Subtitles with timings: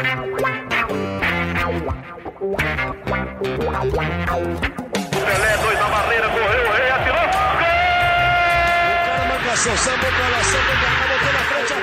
[0.00, 0.16] Pelé,
[5.58, 7.20] dois na barreira, correu, o rei atirou.
[7.20, 7.24] O
[9.04, 11.76] cara marcação, sambou pra lá, sambou pra cá, botou na frente a.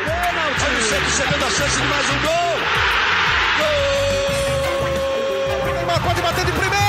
[0.66, 2.58] Olha o Santos chegando a chance de mais um gol.
[5.60, 5.74] Gol!
[5.76, 6.87] Neymar pode bater de primeira.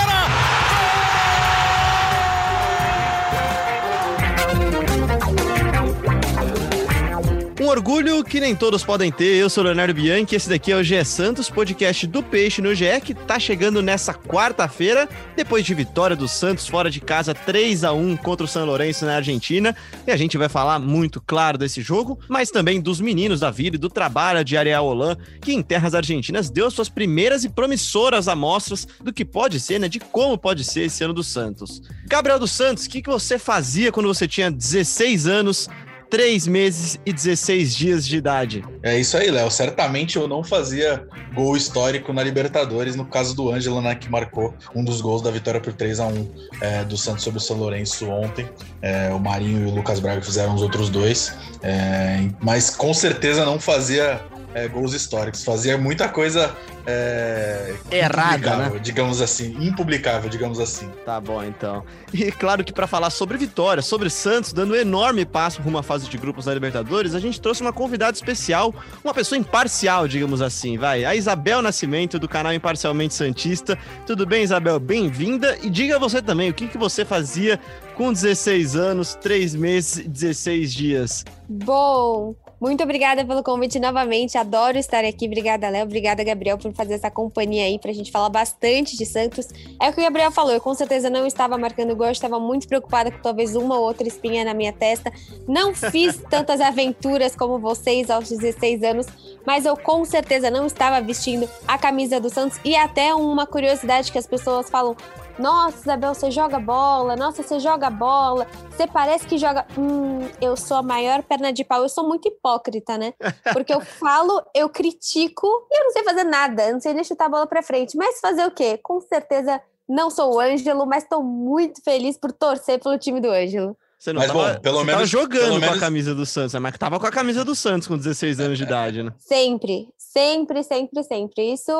[7.78, 9.36] Orgulho que nem todos podem ter.
[9.36, 13.00] Eu sou Leonardo Bianchi, esse daqui é o GE Santos, podcast do Peixe no GE,
[13.04, 17.92] que tá chegando nessa quarta-feira, depois de vitória do Santos fora de casa 3 a
[17.92, 19.76] 1 contra o São Lourenço na Argentina.
[20.04, 23.76] E a gente vai falar muito, claro, desse jogo, mas também dos meninos da vida
[23.76, 28.26] e do trabalho de Ariel Holan, que em terras argentinas deu suas primeiras e promissoras
[28.26, 29.88] amostras do que pode ser, né?
[29.88, 31.80] De como pode ser esse ano do Santos.
[32.08, 35.68] Gabriel dos Santos, o que, que você fazia quando você tinha 16 anos
[36.10, 38.64] 3 meses e 16 dias de idade.
[38.82, 39.50] É isso aí, Léo.
[39.50, 44.54] Certamente eu não fazia gol histórico na Libertadores, no caso do Ângelo, né, que marcou
[44.74, 47.56] um dos gols da vitória por 3 a 1 é, do Santos sobre o São
[47.56, 48.48] Lourenço ontem.
[48.80, 51.34] É, o Marinho e o Lucas Braga fizeram os outros dois.
[51.62, 54.20] É, mas com certeza não fazia
[54.54, 55.44] é, gols históricos.
[55.44, 56.54] Fazia muita coisa
[56.86, 58.78] é, errada, né?
[58.82, 60.88] digamos assim, impublicável, digamos assim.
[61.04, 61.84] Tá bom, então.
[62.12, 65.82] E claro que para falar sobre vitória, sobre Santos, dando um enorme passo rumo à
[65.82, 70.40] fase de grupos da Libertadores, a gente trouxe uma convidada especial, uma pessoa imparcial, digamos
[70.40, 71.04] assim, vai.
[71.04, 73.78] A Isabel Nascimento, do canal Imparcialmente Santista.
[74.06, 74.80] Tudo bem, Isabel?
[74.80, 75.58] Bem-vinda.
[75.62, 77.60] E diga você também, o que, que você fazia
[77.94, 81.24] com 16 anos, 3 meses e 16 dias?
[81.48, 84.36] Bom, muito obrigada pelo convite novamente.
[84.36, 85.26] Adoro estar aqui.
[85.26, 85.84] Obrigada, Léo.
[85.84, 89.48] Obrigada, Gabriel, por fazer essa companhia aí pra gente falar bastante de Santos.
[89.80, 90.52] É o que o Gabriel falou.
[90.52, 93.84] Eu com certeza não estava marcando gol, eu estava muito preocupada com talvez uma ou
[93.84, 95.12] outra espinha na minha testa.
[95.46, 99.06] Não fiz tantas aventuras como vocês aos 16 anos,
[99.46, 102.58] mas eu com certeza não estava vestindo a camisa do Santos.
[102.64, 104.96] E até uma curiosidade que as pessoas falam:
[105.38, 107.14] nossa, Isabel, você joga bola.
[107.16, 108.46] Nossa, você joga bola.
[108.70, 109.66] Você parece que joga.
[109.78, 111.82] Hum, eu sou a maior perna de pau.
[111.82, 113.14] Eu sou muito hipócrita, né?
[113.52, 116.66] Porque eu falo, eu critico e eu não sei fazer nada.
[116.66, 117.96] Eu não sei nem chutar a bola pra frente.
[117.96, 118.78] Mas fazer o quê?
[118.82, 123.30] Com certeza não sou o Ângelo, mas estou muito feliz por torcer pelo time do
[123.30, 123.76] Ângelo.
[123.98, 126.14] Você não Mas, tava, bom, pelo você menos- tava jogando pelo com menos- a camisa
[126.14, 126.60] do Santos, né?
[126.60, 129.12] mas que tava com a camisa do Santos com 16 anos de idade, né?
[129.18, 131.52] Sempre, sempre, sempre, sempre.
[131.52, 131.72] Isso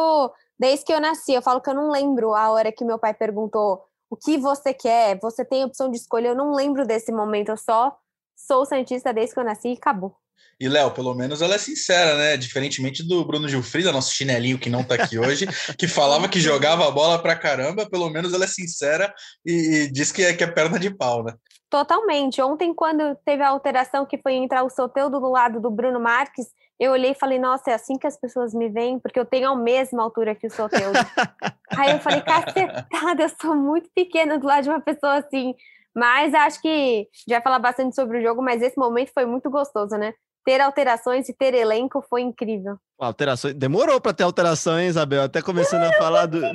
[0.59, 1.33] desde que eu nasci.
[1.33, 4.73] Eu falo que eu não lembro a hora que meu pai perguntou o que você
[4.73, 6.29] quer, você tem opção de escolha.
[6.29, 7.51] Eu não lembro desse momento.
[7.51, 7.97] Eu só
[8.37, 10.17] sou Santista desde que eu nasci e acabou.
[10.61, 12.37] E, Léo, pelo menos ela é sincera, né?
[12.37, 15.47] Diferentemente do Bruno Gilfrida, nosso chinelinho que não tá aqui hoje,
[15.79, 19.15] que falava que jogava a bola pra caramba, pelo menos ela é sincera
[19.47, 21.35] e, e diz que é, que é perna de pau, né?
[21.71, 22.43] Totalmente.
[22.43, 26.47] Ontem, quando teve a alteração que foi entrar o Soteldo do lado do Bruno Marques,
[26.79, 29.51] eu olhei e falei, nossa, é assim que as pessoas me veem, porque eu tenho
[29.51, 30.99] a mesma altura que o Soteldo.
[31.77, 35.55] Aí eu falei, cacetada, eu sou muito pequena do lado de uma pessoa assim.
[35.95, 39.51] Mas acho que já vai falar bastante sobre o jogo, mas esse momento foi muito
[39.51, 40.15] gostoso, né?
[40.45, 42.77] Ter alterações e ter elenco foi incrível.
[42.99, 43.55] Alterações.
[43.55, 45.25] Demorou para ter alteração, hein, Isabel?
[45.25, 46.41] Até começando a falar do.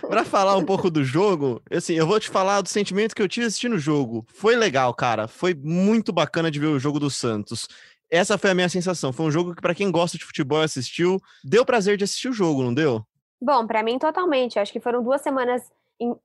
[0.00, 3.28] Para falar um pouco do jogo, assim, eu vou te falar do sentimento que eu
[3.28, 4.26] tive assistindo o jogo.
[4.32, 5.28] Foi legal, cara.
[5.28, 7.68] Foi muito bacana de ver o jogo do Santos.
[8.12, 9.10] Essa foi a minha sensação.
[9.10, 12.28] Foi um jogo que, para quem gosta de futebol e assistiu, deu prazer de assistir
[12.28, 13.02] o jogo, não deu?
[13.40, 14.58] Bom, para mim, totalmente.
[14.58, 15.62] Acho que foram duas semanas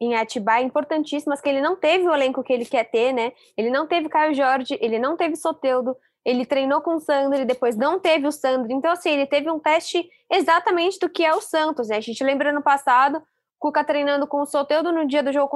[0.01, 3.31] em, Atibaia importantíssimas, que ele não teve o elenco que ele quer ter, né?
[3.55, 7.45] Ele não teve Caio Jorge, ele não teve Soteudo, ele treinou com o Sandro e
[7.45, 8.69] depois não teve o Sandro.
[8.73, 11.95] Então, assim, ele teve um teste exatamente do que é o Santos, né?
[11.95, 13.23] A gente lembra no passado,
[13.57, 15.47] Cuca treinando com o Soteudo no dia do jogo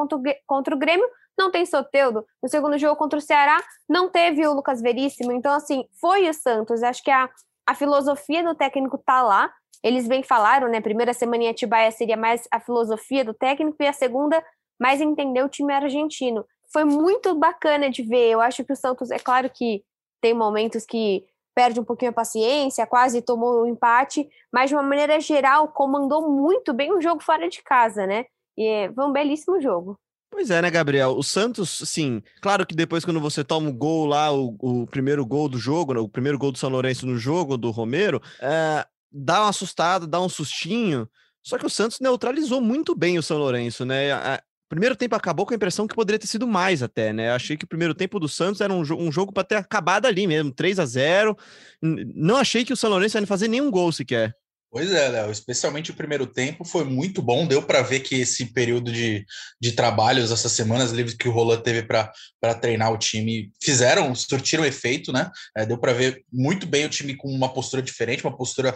[0.47, 2.25] contra o Grêmio, não tem Soteudo.
[2.41, 5.31] No segundo jogo contra o Ceará, não teve o Lucas Veríssimo.
[5.31, 6.83] Então, assim, foi o Santos.
[6.83, 7.29] Acho que a,
[7.67, 9.51] a filosofia do técnico tá lá.
[9.83, 10.79] Eles bem falaram, né?
[10.79, 14.43] Primeira semana em Atibaia seria mais a filosofia do técnico e a segunda
[14.79, 16.45] mais entender o time argentino.
[16.71, 18.29] Foi muito bacana de ver.
[18.29, 19.83] Eu acho que o Santos, é claro que
[20.21, 24.83] tem momentos que perde um pouquinho a paciência, quase tomou o empate, mas de uma
[24.83, 28.25] maneira geral comandou muito bem o jogo fora de casa, né?
[28.57, 29.99] E é, foi um belíssimo jogo.
[30.31, 31.11] Pois é, né, Gabriel?
[31.17, 35.25] O Santos, sim, claro que depois, quando você toma o gol lá, o, o primeiro
[35.25, 38.85] gol do jogo, né, o primeiro gol do São Lourenço no jogo, do Romero, é,
[39.11, 41.07] dá uma assustada, dá um sustinho.
[41.43, 44.11] Só que o Santos neutralizou muito bem o São Lourenço, né?
[44.13, 47.31] A- primeiro tempo acabou com a impressão que poderia ter sido mais até, né?
[47.31, 50.05] Achei que o primeiro tempo do Santos era um, jo- um jogo para ter acabado
[50.05, 51.35] ali mesmo, 3 a 0
[51.81, 54.33] N- Não achei que o São Lourenço ia fazer nenhum gol sequer.
[54.73, 57.45] Pois é, Léo, especialmente o primeiro tempo foi muito bom.
[57.45, 59.25] Deu para ver que esse período de,
[59.59, 64.63] de trabalhos, essas semanas livres que o Roland teve para treinar o time, fizeram, surtiram
[64.63, 65.29] efeito, né?
[65.57, 68.73] É, deu para ver muito bem o time com uma postura diferente, uma postura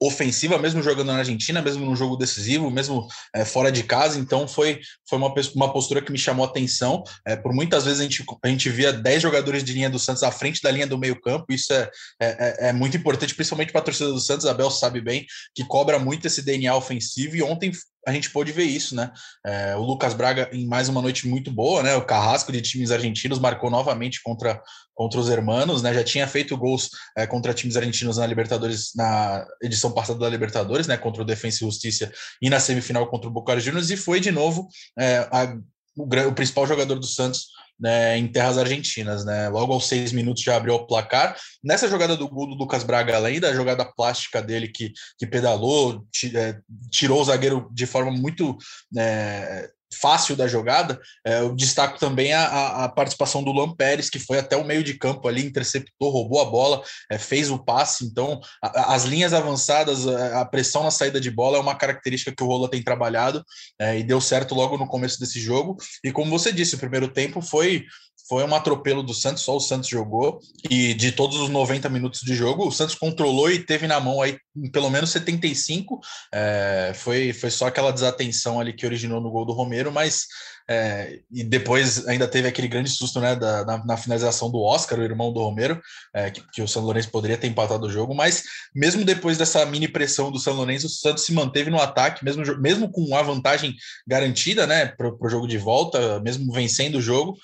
[0.00, 4.20] ofensiva, mesmo jogando na Argentina, mesmo num jogo decisivo, mesmo é, fora de casa.
[4.20, 4.78] Então foi,
[5.08, 7.02] foi uma, uma postura que me chamou a atenção.
[7.26, 10.22] É, por muitas vezes a gente, a gente via 10 jogadores de linha do Santos
[10.22, 11.46] à frente da linha do meio-campo.
[11.50, 11.90] Isso é,
[12.20, 14.46] é, é, é muito importante, principalmente para a torcida do Santos.
[14.46, 17.72] Abel sabe bem que cobra muito esse DNA ofensivo, e ontem
[18.06, 19.12] a gente pôde ver isso, né?
[19.46, 21.94] É, o Lucas Braga, em mais uma noite muito boa, né?
[21.94, 24.60] O Carrasco de times argentinos marcou novamente contra,
[24.92, 25.94] contra os hermanos, né?
[25.94, 30.88] Já tinha feito gols é, contra times argentinos na Libertadores, na edição passada da Libertadores,
[30.88, 30.96] né?
[30.96, 34.32] Contra o Defensa e Justiça e na semifinal contra o Boca Juniors, e foi de
[34.32, 34.68] novo
[34.98, 35.56] é, a,
[35.96, 37.46] o, o principal jogador do Santos
[37.78, 39.48] né, em terras argentinas, né?
[39.48, 41.36] Logo aos seis minutos já abriu o placar.
[41.64, 46.06] Nessa jogada do gol do Lucas Braga, além da jogada plástica dele que, que pedalou,
[46.34, 46.58] é,
[46.90, 48.56] tirou o zagueiro de forma muito
[48.96, 49.68] é,
[50.00, 54.38] fácil da jogada, é, eu destaco também a, a, participação do Luan Pérez, que foi
[54.38, 58.04] até o meio de campo ali, interceptou, roubou a bola, é, fez o passe.
[58.04, 62.34] Então, a, as linhas avançadas, a, a, pressão na saída de bola é uma característica
[62.34, 63.44] que o Rola tem trabalhado
[63.78, 65.76] é, e deu certo logo no começo desse jogo.
[66.04, 67.84] E como você disse, o primeiro tempo foi
[68.28, 70.40] foi um atropelo do Santos, só o Santos jogou.
[70.70, 74.22] E de todos os 90 minutos de jogo, o Santos controlou e teve na mão
[74.22, 74.38] aí
[74.72, 76.00] pelo menos 75.
[76.32, 80.26] É, foi, foi só aquela desatenção ali que originou no gol do Romero, mas
[80.68, 84.98] é, e depois ainda teve aquele grande susto né, da, na, na finalização do Oscar,
[84.98, 85.80] o irmão do Romero,
[86.14, 88.44] é, que, que, o São Lourenço poderia ter empatado o jogo, mas
[88.74, 92.42] mesmo depois dessa mini pressão do São Lourenço, o Santos se manteve no ataque, mesmo,
[92.58, 93.74] mesmo com a vantagem
[94.06, 97.36] garantida né, para o jogo de volta, mesmo vencendo o jogo,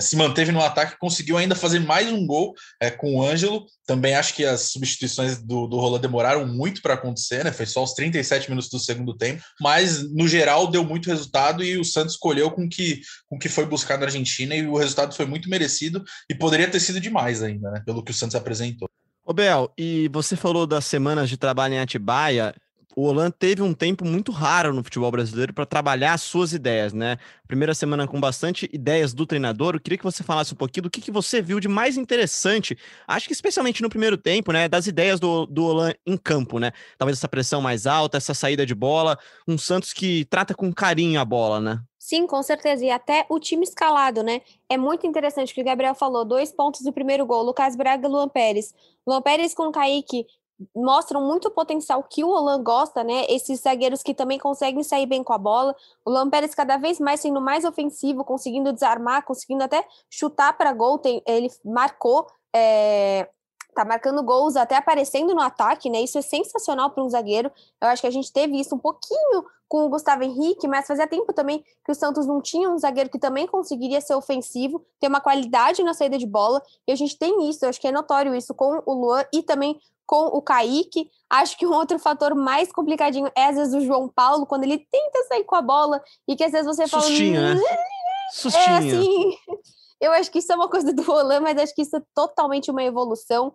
[0.00, 2.54] se manteve no ataque, conseguiu ainda fazer mais um gol
[2.98, 3.66] com o Ângelo.
[3.88, 7.50] Também acho que as substituições do, do Rola demoraram muito para acontecer, né?
[7.50, 11.78] Foi só os 37 minutos do segundo tempo, mas no geral deu muito resultado e
[11.78, 15.24] o Santos escolheu com que, com que foi buscar na Argentina e o resultado foi
[15.24, 17.82] muito merecido e poderia ter sido demais ainda, né?
[17.86, 18.90] Pelo que o Santos apresentou.
[19.24, 22.54] Ô Bel, e você falou das semanas de trabalho em Atibaia
[22.98, 26.92] o Holan teve um tempo muito raro no futebol brasileiro para trabalhar as suas ideias,
[26.92, 27.16] né?
[27.46, 29.76] Primeira semana com bastante ideias do treinador.
[29.76, 32.76] Eu queria que você falasse um pouquinho do que, que você viu de mais interessante,
[33.06, 34.68] acho que especialmente no primeiro tempo, né?
[34.68, 36.72] Das ideias do, do Holan em campo, né?
[36.98, 39.16] Talvez essa pressão mais alta, essa saída de bola,
[39.46, 41.80] um Santos que trata com carinho a bola, né?
[42.00, 42.84] Sim, com certeza.
[42.84, 44.40] E até o time escalado, né?
[44.68, 46.24] É muito interessante o que o Gabriel falou.
[46.24, 48.74] Dois pontos do primeiro gol, Lucas Braga e Luan Pérez.
[49.06, 50.26] Luan Pérez com o Kaique
[50.74, 53.24] mostram muito o potencial que o Olan gosta, né?
[53.28, 55.74] Esses zagueiros que também conseguem sair bem com a bola.
[56.04, 60.72] O Luan Pérez cada vez mais sendo mais ofensivo, conseguindo desarmar, conseguindo até chutar para
[60.72, 60.98] gol.
[60.98, 63.28] Tem, ele marcou, é,
[63.74, 66.00] tá marcando gols até aparecendo no ataque, né?
[66.00, 67.50] Isso é sensacional para um zagueiro.
[67.80, 71.06] Eu acho que a gente teve isso um pouquinho com o Gustavo Henrique, mas fazia
[71.06, 75.08] tempo também que o Santos não tinha um zagueiro que também conseguiria ser ofensivo, ter
[75.08, 77.92] uma qualidade na saída de bola, e a gente tem isso, eu acho que é
[77.92, 79.78] notório isso com o Luan e também
[80.08, 81.10] com o Kaique.
[81.28, 84.78] Acho que um outro fator mais complicadinho é, às vezes, o João Paulo, quando ele
[84.90, 87.02] tenta sair com a bola e que às vezes você fala.
[87.02, 87.60] Sustinho, né?
[87.60, 88.64] É, Sustinho.
[88.64, 89.36] É assim.
[90.00, 92.70] Eu acho que isso é uma coisa do Roland, mas acho que isso é totalmente
[92.70, 93.52] uma evolução.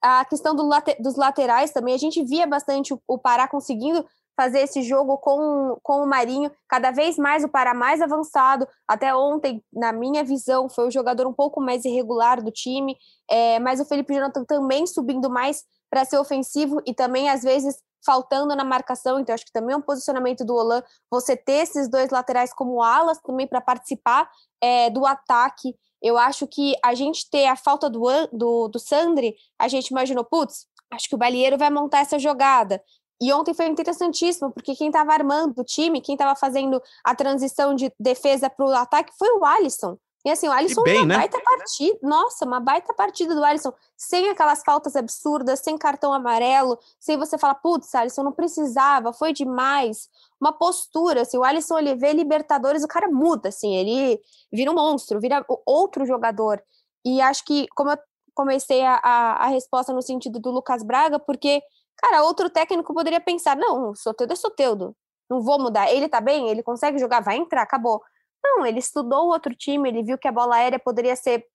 [0.00, 4.04] A questão do late dos laterais também, a gente via bastante o, o Pará conseguindo
[4.36, 8.68] fazer esse jogo com, com o Marinho, cada vez mais o Pará mais avançado.
[8.86, 12.94] Até ontem, na minha visão, foi o jogador um pouco mais irregular do time,
[13.30, 17.76] é, mas o Felipe Jonathan também subindo mais para ser ofensivo e também, às vezes,
[18.04, 19.18] faltando na marcação.
[19.18, 22.82] Então, acho que também é um posicionamento do Olan você ter esses dois laterais como
[22.82, 25.74] alas também para participar é, do ataque.
[26.00, 30.24] Eu acho que a gente ter a falta do, do, do Sandri, a gente imaginou,
[30.24, 32.82] putz, acho que o Balieiro vai montar essa jogada.
[33.20, 37.74] E ontem foi interessantíssimo, porque quem estava armando o time, quem estava fazendo a transição
[37.74, 39.96] de defesa para o ataque foi o Alisson.
[40.26, 41.16] E assim, o Alisson bem, uma né?
[41.18, 41.98] baita partida.
[42.02, 43.72] Nossa, uma baita partida do Alisson.
[43.96, 49.32] Sem aquelas faltas absurdas, sem cartão amarelo, sem você falar, putz, Alisson não precisava, foi
[49.32, 50.10] demais.
[50.40, 54.20] Uma postura, assim, o Alisson ele vê Libertadores, o cara muda, assim, ele
[54.52, 56.60] vira um monstro, vira outro jogador.
[57.04, 57.98] E acho que, como eu
[58.34, 61.62] comecei a, a, a resposta no sentido do Lucas Braga, porque,
[61.96, 64.92] cara, outro técnico poderia pensar, não, Soteudo é Soteudo,
[65.30, 65.88] não vou mudar.
[65.88, 68.02] Ele tá bem, ele consegue jogar, vai entrar, acabou.
[68.44, 71.46] Não, ele estudou o outro time, ele viu que a bola aérea poderia ser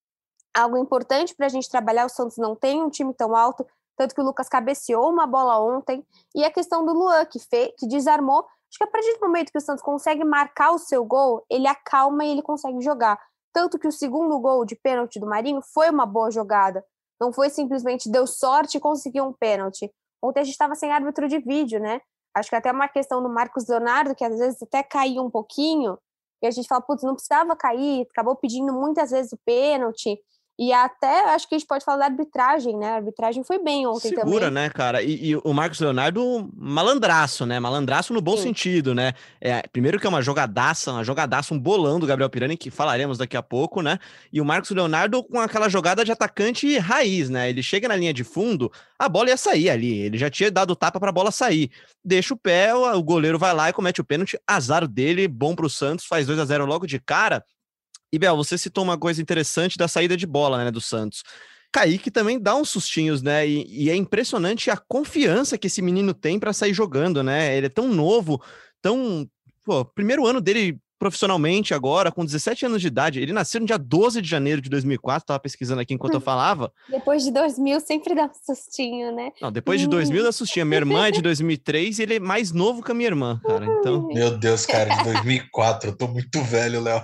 [0.54, 2.06] algo importante para a gente trabalhar.
[2.06, 5.58] O Santos não tem um time tão alto, tanto que o Lucas cabeceou uma bola
[5.60, 6.06] ontem.
[6.34, 8.46] E a questão do Luan, que, fez, que desarmou.
[8.68, 11.66] Acho que a partir do momento que o Santos consegue marcar o seu gol, ele
[11.66, 13.20] acalma e ele consegue jogar.
[13.52, 16.84] Tanto que o segundo gol de pênalti do Marinho foi uma boa jogada.
[17.20, 19.92] Não foi simplesmente deu sorte e conseguiu um pênalti.
[20.22, 22.00] Ontem a gente estava sem árbitro de vídeo, né?
[22.34, 25.98] Acho que até uma questão do Marcos Leonardo, que às vezes até caiu um pouquinho,
[26.42, 30.18] e a gente fala, putz, não precisava cair, acabou pedindo muitas vezes o pênalti.
[30.58, 32.92] E até acho que a gente pode falar da arbitragem, né?
[32.92, 34.64] A arbitragem foi bem ontem Segura, também.
[34.64, 35.02] né, cara?
[35.02, 37.58] E, e, o Marcos Leonardo, malandraço, né?
[37.58, 38.44] Malandraço no bom Sim.
[38.44, 39.14] sentido, né?
[39.40, 43.16] É, primeiro que é uma jogadaça, uma jogadaça, um bolão do Gabriel Pirani, que falaremos
[43.16, 43.98] daqui a pouco, né?
[44.30, 47.48] E o Marcos Leonardo com aquela jogada de atacante raiz, né?
[47.48, 50.00] Ele chega na linha de fundo, a bola ia sair ali.
[50.00, 51.70] Ele já tinha dado tapa para a bola sair.
[52.04, 54.38] Deixa o pé, o goleiro vai lá e comete o pênalti.
[54.46, 57.42] Azar dele, bom para o Santos, faz 2 a 0 logo de cara.
[58.12, 61.22] E Bel, você citou uma coisa interessante da saída de bola, né, do Santos.
[61.72, 63.48] Kaique também dá uns sustinhos, né?
[63.48, 67.56] E, e é impressionante a confiança que esse menino tem para sair jogando, né?
[67.56, 68.42] Ele é tão novo,
[68.82, 69.26] tão.
[69.64, 73.20] Pô, primeiro ano dele profissionalmente agora, com 17 anos de idade.
[73.20, 76.72] Ele nasceu no dia 12 de janeiro de 2004, tava pesquisando aqui enquanto eu falava.
[76.88, 79.32] Depois de 2000 sempre dá um sustinho, né?
[79.40, 80.64] Não, depois de 2000 dá sustinho.
[80.64, 83.66] Minha irmã é de 2003 e ele é mais novo que a minha irmã, cara.
[83.66, 84.06] Então...
[84.08, 85.90] Meu Deus, cara, de 2004.
[85.90, 87.02] Eu tô muito velho, Léo.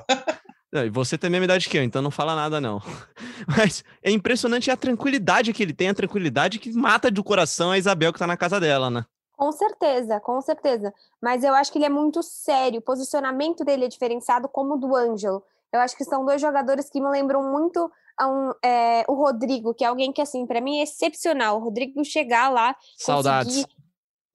[0.72, 2.80] E você tem a mesma idade que eu, então não fala nada, não.
[3.56, 7.78] Mas é impressionante a tranquilidade que ele tem, a tranquilidade que mata do coração a
[7.78, 9.04] Isabel que tá na casa dela, né?
[9.36, 10.92] Com certeza, com certeza.
[11.22, 12.80] Mas eu acho que ele é muito sério.
[12.80, 15.42] O posicionamento dele é diferenciado como o do Ângelo.
[15.72, 19.84] Eu acho que são dois jogadores que me lembram muito um, é, o Rodrigo, que
[19.84, 21.56] é alguém que, assim, para mim é excepcional.
[21.56, 22.74] O Rodrigo chegar lá.
[22.96, 23.54] Saudades.
[23.54, 23.77] Conseguir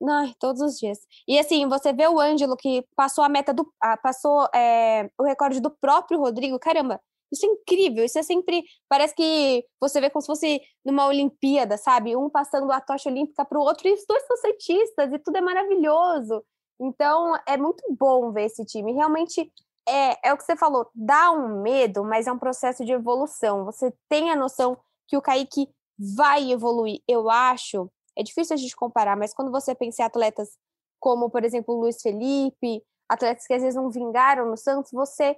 [0.10, 1.00] Ai, todos os dias.
[1.28, 3.72] E assim, você vê o Ângelo que passou a meta do.
[4.02, 6.60] Passou é, o recorde do próprio Rodrigo.
[6.60, 7.00] Caramba,
[7.32, 8.04] isso é incrível.
[8.04, 8.64] Isso é sempre.
[8.90, 12.16] Parece que você vê como se fosse numa Olimpíada, sabe?
[12.16, 15.38] Um passando a tocha olímpica para o outro, e os dois são cientistas, e tudo
[15.38, 16.44] é maravilhoso.
[16.80, 18.94] Então, é muito bom ver esse time.
[18.94, 19.52] Realmente,
[19.88, 23.66] é, é o que você falou, dá um medo, mas é um processo de evolução.
[23.66, 27.02] Você tem a noção que o Kaique vai evoluir.
[27.08, 30.58] Eu acho é difícil a gente comparar, mas quando você pensa em atletas
[31.00, 35.36] como, por exemplo, o Luiz Felipe, atletas que às vezes não vingaram no Santos, você.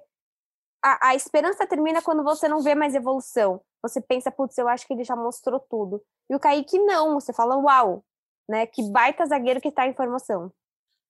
[0.84, 3.60] A, a esperança termina quando você não vê mais evolução.
[3.82, 6.04] Você pensa, putz, eu acho que ele já mostrou tudo.
[6.30, 8.04] E o Kaique não, você fala, uau,
[8.48, 8.68] né?
[8.68, 10.52] Que baita zagueiro que está em formação.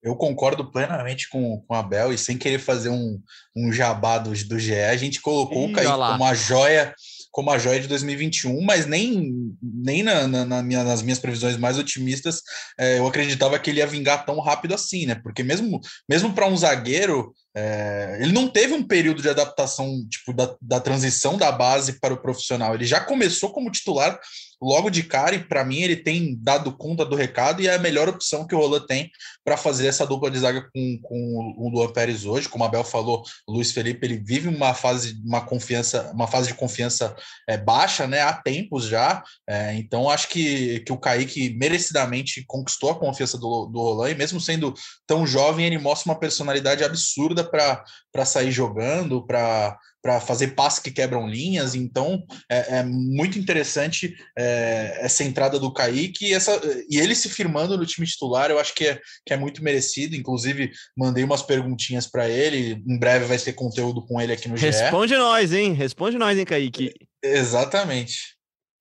[0.01, 3.21] Eu concordo plenamente com, com a Bel e sem querer fazer um,
[3.55, 6.93] um jabá do, do GE, a gente colocou Ih, o Kaique como uma joia
[7.35, 11.57] como a joia de 2021, mas nem, nem na, na, na minha, nas minhas previsões
[11.57, 12.41] mais otimistas
[12.79, 15.15] é, eu acreditava que ele ia vingar tão rápido assim, né?
[15.15, 20.31] Porque mesmo, mesmo para um zagueiro, é, ele não teve um período de adaptação tipo
[20.31, 22.73] da, da transição da base para o profissional.
[22.73, 24.17] Ele já começou como titular
[24.61, 27.79] logo de cara, e para mim ele tem dado conta do recado e é a
[27.79, 29.11] melhor opção que o Roland tem
[29.43, 32.49] para fazer essa dupla de zaga com, com o Luan Pérez hoje.
[32.49, 36.47] Como a Bel falou, o Luiz Felipe ele vive uma fase, uma confiança, uma fase
[36.47, 37.15] de confiança
[37.47, 38.21] é, baixa, né?
[38.21, 39.23] Há tempos já.
[39.47, 44.15] É, então acho que, que o Kaique merecidamente conquistou a confiança do, do Roland, e
[44.15, 44.73] mesmo sendo
[45.07, 50.91] tão jovem, ele mostra uma personalidade absurda para sair jogando, para para fazer passes que
[50.91, 56.99] quebram linhas, então é, é muito interessante é, essa entrada do Kaique e, essa, e
[56.99, 60.69] ele se firmando no time titular, eu acho que é, que é muito merecido, inclusive
[60.95, 64.67] mandei umas perguntinhas para ele, em breve vai ter conteúdo com ele aqui no GE.
[64.67, 65.73] Responde nós, hein?
[65.73, 66.93] Responde nós, hein, Kaique?
[67.23, 68.35] Exatamente.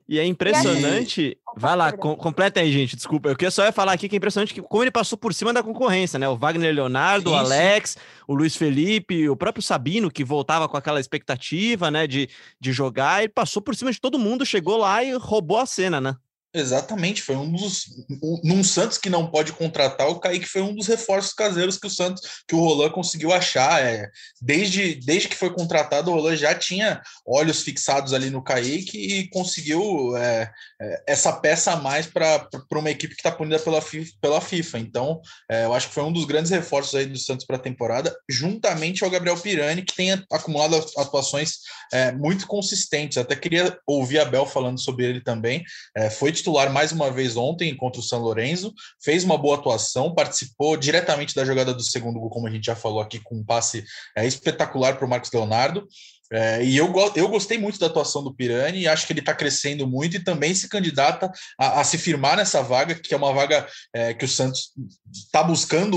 [0.09, 1.39] E é impressionante.
[1.57, 2.95] Vai lá, com, completa aí, gente.
[2.95, 3.29] Desculpa.
[3.29, 5.63] Eu queria só falar aqui que é impressionante que, como ele passou por cima da
[5.63, 6.29] concorrência, né?
[6.29, 7.35] O Wagner Leonardo, Isso.
[7.35, 7.97] o Alex,
[8.29, 12.29] o Luiz Felipe, o próprio Sabino, que voltava com aquela expectativa, né, de,
[12.61, 16.01] de jogar, ele passou por cima de todo mundo, chegou lá e roubou a cena,
[16.01, 16.17] né?
[16.57, 17.87] Exatamente, foi um dos.
[18.23, 21.89] Um, num Santos que não pode contratar, o Kaique foi um dos reforços caseiros que
[21.89, 23.83] o Santos, que o Roland conseguiu achar.
[23.83, 24.09] É,
[24.41, 29.29] desde, desde que foi contratado, o Roland já tinha olhos fixados ali no Kaique e
[29.31, 30.49] conseguiu é,
[30.81, 33.83] é, essa peça a mais para uma equipe que está punida pela
[34.21, 34.79] pela FIFA.
[34.79, 35.21] Então,
[35.51, 38.17] é, eu acho que foi um dos grandes reforços aí do Santos para a temporada,
[38.31, 41.55] juntamente ao Gabriel Pirani, que tem acumulado atuações
[41.93, 43.19] é, muito consistentes.
[43.19, 45.65] Até queria ouvir a Bel falando sobre ele também.
[45.97, 48.73] É, foi titular mais uma vez ontem contra o São Lourenço,
[49.03, 52.77] fez uma boa atuação, participou diretamente da jogada do segundo gol, como a gente já
[52.77, 53.83] falou aqui, com um passe
[54.15, 55.89] é, espetacular para o Marcos Leonardo.
[56.33, 59.87] É, e eu, eu gostei muito da atuação do Pirani acho que ele está crescendo
[59.87, 63.67] muito e também se candidata a, a, se firmar nessa vaga, que é uma vaga
[63.95, 64.73] é, que o Santos
[65.13, 65.97] está buscando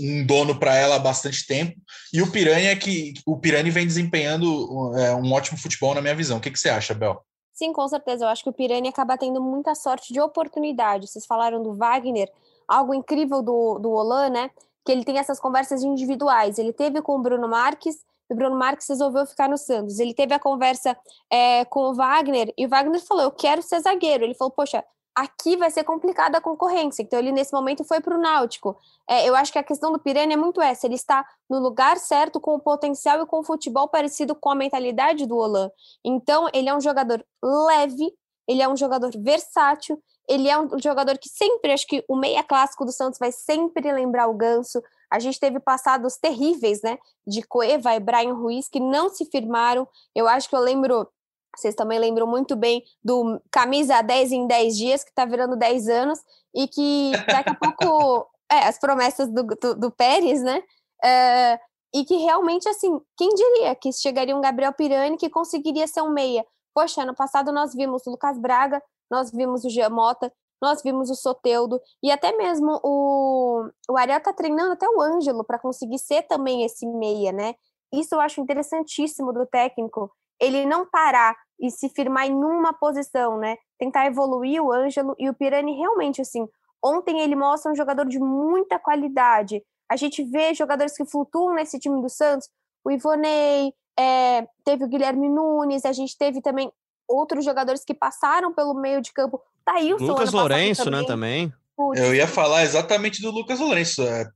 [0.00, 1.76] um dono para ela há bastante tempo.
[2.12, 6.14] E o Pirani é que o Pirani vem desempenhando é, um ótimo futebol na minha
[6.14, 6.38] visão.
[6.38, 7.22] O que, que você acha, Bel?
[7.52, 8.24] Sim, com certeza.
[8.24, 11.06] Eu acho que o Pirani acaba tendo muita sorte de oportunidade.
[11.06, 12.30] Vocês falaram do Wagner,
[12.66, 14.50] algo incrível do, do Olan, né?
[14.84, 16.58] Que ele tem essas conversas individuais.
[16.58, 19.98] Ele teve com o Bruno Marques e o Bruno Marques resolveu ficar no Santos.
[19.98, 20.96] Ele teve a conversa
[21.30, 24.24] é, com o Wagner e o Wagner falou: Eu quero ser zagueiro.
[24.24, 24.82] Ele falou: Poxa,
[25.14, 27.02] aqui vai ser complicada a concorrência.
[27.02, 28.76] Então, ele nesse momento foi para o Náutico.
[29.08, 31.98] É, eu acho que a questão do Pirani é muito essa: ele está no lugar
[31.98, 35.70] certo, com o potencial e com o futebol parecido com a mentalidade do Olan.
[36.04, 38.12] Então, ele é um jogador leve,
[38.46, 42.42] ele é um jogador versátil, ele é um jogador que sempre, acho que o meia
[42.42, 44.82] clássico do Santos vai sempre lembrar o Ganso.
[45.10, 46.98] A gente teve passados terríveis, né?
[47.26, 49.86] De Cueva e Brian Ruiz, que não se firmaram.
[50.14, 51.06] Eu acho que eu lembro
[51.56, 55.88] vocês também lembram muito bem do camisa 10 em 10 dias, que está virando 10
[55.88, 56.18] anos,
[56.54, 58.28] e que daqui a pouco.
[58.52, 60.62] é, as promessas do, do, do Pérez, né?
[61.02, 61.58] É,
[61.94, 66.10] e que realmente, assim, quem diria que chegaria um Gabriel Pirani que conseguiria ser um
[66.10, 66.44] meia?
[66.74, 71.14] Poxa, ano passado nós vimos o Lucas Braga, nós vimos o Giamota, nós vimos o
[71.14, 76.22] Soteudo, e até mesmo o, o Ariel tá treinando até o Ângelo para conseguir ser
[76.22, 77.54] também esse meia, né?
[77.92, 80.10] Isso eu acho interessantíssimo do técnico,
[80.42, 83.56] ele não parar e se firmar em uma posição, né?
[83.78, 86.48] Tentar evoluir o Ângelo e o Pirani realmente assim.
[86.84, 89.62] Ontem ele mostra um jogador de muita qualidade.
[89.88, 92.48] A gente vê jogadores que flutuam nesse time do Santos.
[92.84, 96.72] O Ivonei, é, teve o Guilherme Nunes, a gente teve também
[97.08, 99.40] outros jogadores que passaram pelo meio de campo.
[99.64, 101.00] Thailson, Lucas Lourenço, também.
[101.00, 101.52] né, também.
[101.76, 102.00] Putz.
[102.00, 104.02] Eu ia falar exatamente do Lucas Lourenço.
[104.02, 104.28] É,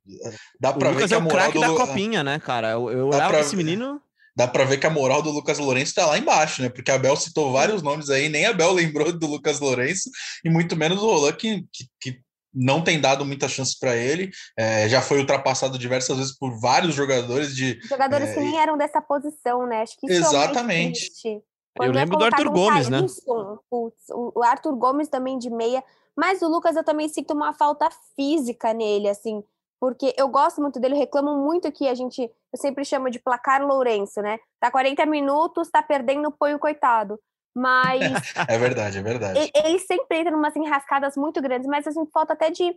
[0.60, 2.70] dá pra o ver Lucas que é o craque da copinha, né, cara?
[2.70, 3.40] Eu, eu olhava pra...
[3.40, 4.00] esse menino
[4.36, 6.68] dá para ver que a moral do Lucas Lourenço está lá embaixo, né?
[6.68, 10.10] Porque a Bel citou vários nomes aí, nem a Bel lembrou do Lucas Lourenço,
[10.44, 12.20] e muito menos o Roland, que, que, que
[12.52, 16.94] não tem dado muitas chances para ele, é, já foi ultrapassado diversas vezes por vários
[16.94, 17.80] jogadores de.
[17.82, 19.80] Jogadores é, que nem eram dessa posição, né?
[19.80, 21.10] Acho que isso Exatamente.
[21.26, 21.40] É
[21.78, 23.00] eu é lembro do Arthur Gomes, né?
[23.70, 25.82] Putz, o Arthur Gomes também de meia,
[26.14, 29.42] mas o Lucas eu também sinto uma falta física nele, assim
[29.80, 33.64] porque eu gosto muito dele, reclamo muito que a gente, eu sempre chamo de placar
[33.64, 34.38] Lourenço, né?
[34.60, 37.18] Tá 40 minutos, tá perdendo, põe o coitado.
[37.54, 38.00] Mas.
[38.48, 39.38] é verdade, é verdade.
[39.38, 42.74] Ele, ele sempre entra em umas enrascadas muito grandes, mas assim, falta até de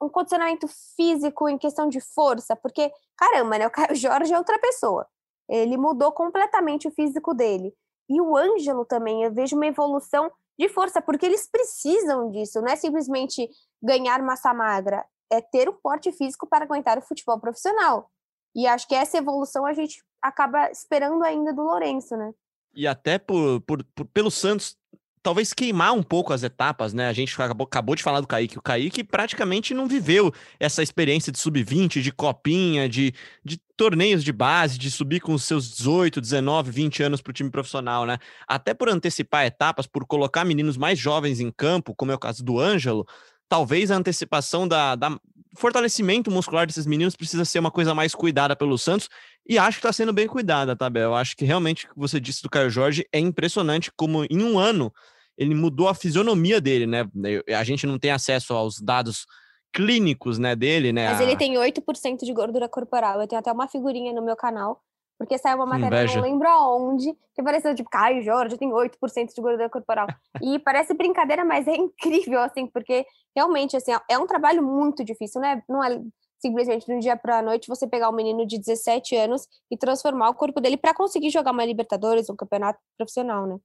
[0.00, 0.66] um condicionamento
[0.96, 3.66] físico em questão de força, porque, caramba, né?
[3.66, 5.06] O Jorge é outra pessoa.
[5.48, 7.74] Ele mudou completamente o físico dele.
[8.08, 12.68] E o Ângelo também, eu vejo uma evolução de força, porque eles precisam disso, não
[12.68, 13.48] é simplesmente
[13.82, 18.10] ganhar massa magra, é ter o porte físico para aguentar o futebol profissional.
[18.54, 22.32] E acho que essa evolução a gente acaba esperando ainda do Lourenço, né?
[22.74, 24.76] E até por, por, por pelo Santos
[25.22, 27.08] talvez queimar um pouco as etapas, né?
[27.08, 28.58] A gente acabou, acabou de falar do Kaique.
[28.58, 33.14] O Kaique praticamente não viveu essa experiência de sub-20, de copinha, de,
[33.44, 37.34] de torneios de base, de subir com os seus 18, 19, 20 anos para o
[37.34, 38.18] time profissional, né?
[38.48, 42.44] Até por antecipar etapas, por colocar meninos mais jovens em campo, como é o caso
[42.44, 43.06] do Ângelo,
[43.52, 45.20] talvez a antecipação da, da,
[45.54, 49.10] fortalecimento muscular desses meninos precisa ser uma coisa mais cuidada pelo Santos
[49.46, 51.10] e acho que está sendo bem cuidada, tá, Bel?
[51.10, 54.42] Eu acho que realmente o que você disse do Caio Jorge é impressionante como em
[54.42, 54.90] um ano
[55.36, 57.06] ele mudou a fisionomia dele, né?
[57.54, 59.26] A gente não tem acesso aos dados
[59.70, 61.10] clínicos, né, dele, né?
[61.10, 63.20] Mas ele tem 8% de gordura corporal.
[63.20, 64.80] Eu tenho até uma figurinha no meu canal
[65.22, 66.20] porque saiu uma matéria, Inveja.
[66.20, 70.08] não lembro aonde, que pareceu tipo, Caio Jorge tem 8% de gordura corporal.
[70.42, 75.40] e parece brincadeira, mas é incrível, assim, porque realmente, assim, é um trabalho muito difícil,
[75.40, 75.62] né?
[75.68, 76.02] Não é
[76.40, 79.76] simplesmente de um dia para a noite você pegar um menino de 17 anos e
[79.76, 83.58] transformar o corpo dele para conseguir jogar uma Libertadores, um campeonato profissional, né?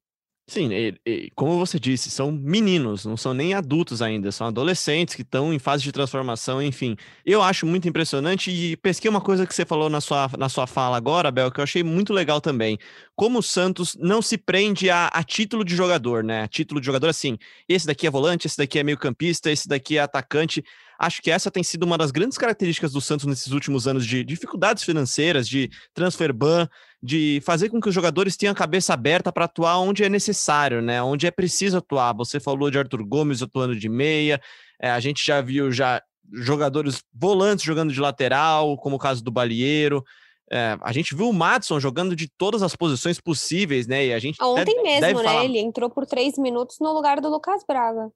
[0.49, 5.13] Sim, e, e, como você disse, são meninos, não são nem adultos ainda, são adolescentes
[5.13, 6.95] que estão em fase de transformação, enfim.
[7.25, 10.65] Eu acho muito impressionante e pesquei uma coisa que você falou na sua, na sua
[10.65, 12.79] fala agora, Bel, que eu achei muito legal também.
[13.13, 16.43] Como o Santos não se prende a, a título de jogador, né?
[16.43, 19.67] A título de jogador, assim, esse daqui é volante, esse daqui é meio campista, esse
[19.67, 20.63] daqui é atacante.
[20.99, 24.23] Acho que essa tem sido uma das grandes características do Santos nesses últimos anos de
[24.23, 26.67] dificuldades financeiras, de transfer ban,
[27.01, 30.81] de fazer com que os jogadores tenham a cabeça aberta para atuar onde é necessário,
[30.81, 31.01] né?
[31.01, 32.13] Onde é preciso atuar.
[32.13, 34.41] Você falou de Arthur Gomes atuando de meia,
[34.81, 36.01] é, a gente já viu já
[36.33, 40.03] jogadores volantes jogando de lateral, como o caso do Balieiro.
[40.51, 44.07] É, a gente viu o Madison jogando de todas as posições possíveis, né?
[44.07, 45.13] E a gente ontem mesmo, né?
[45.13, 45.45] Falar...
[45.45, 48.09] Ele entrou por três minutos no lugar do Lucas Braga.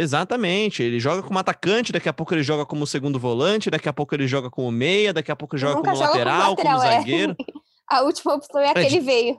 [0.00, 3.92] Exatamente, ele joga como atacante, daqui a pouco ele joga como segundo volante, daqui a
[3.92, 6.78] pouco ele joga como meia, daqui a pouco ele joga como joga lateral, como, lateral,
[6.78, 6.98] como é.
[6.98, 7.36] zagueiro.
[7.90, 9.36] a última opção é a que ele veio.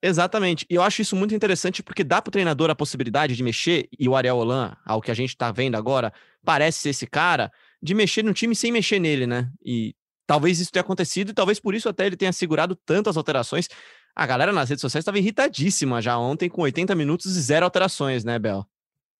[0.00, 0.64] Exatamente.
[0.70, 3.88] E eu acho isso muito interessante porque dá para o treinador a possibilidade de mexer,
[3.98, 6.12] e o Ariel Holan, ao que a gente está vendo agora,
[6.44, 7.50] parece ser esse cara,
[7.82, 9.50] de mexer no time sem mexer nele, né?
[9.64, 9.96] E
[10.28, 13.68] talvez isso tenha acontecido, e talvez por isso até ele tenha segurado tantas alterações.
[14.14, 18.22] A galera nas redes sociais estava irritadíssima já ontem, com 80 minutos e zero alterações,
[18.22, 18.64] né, Bel?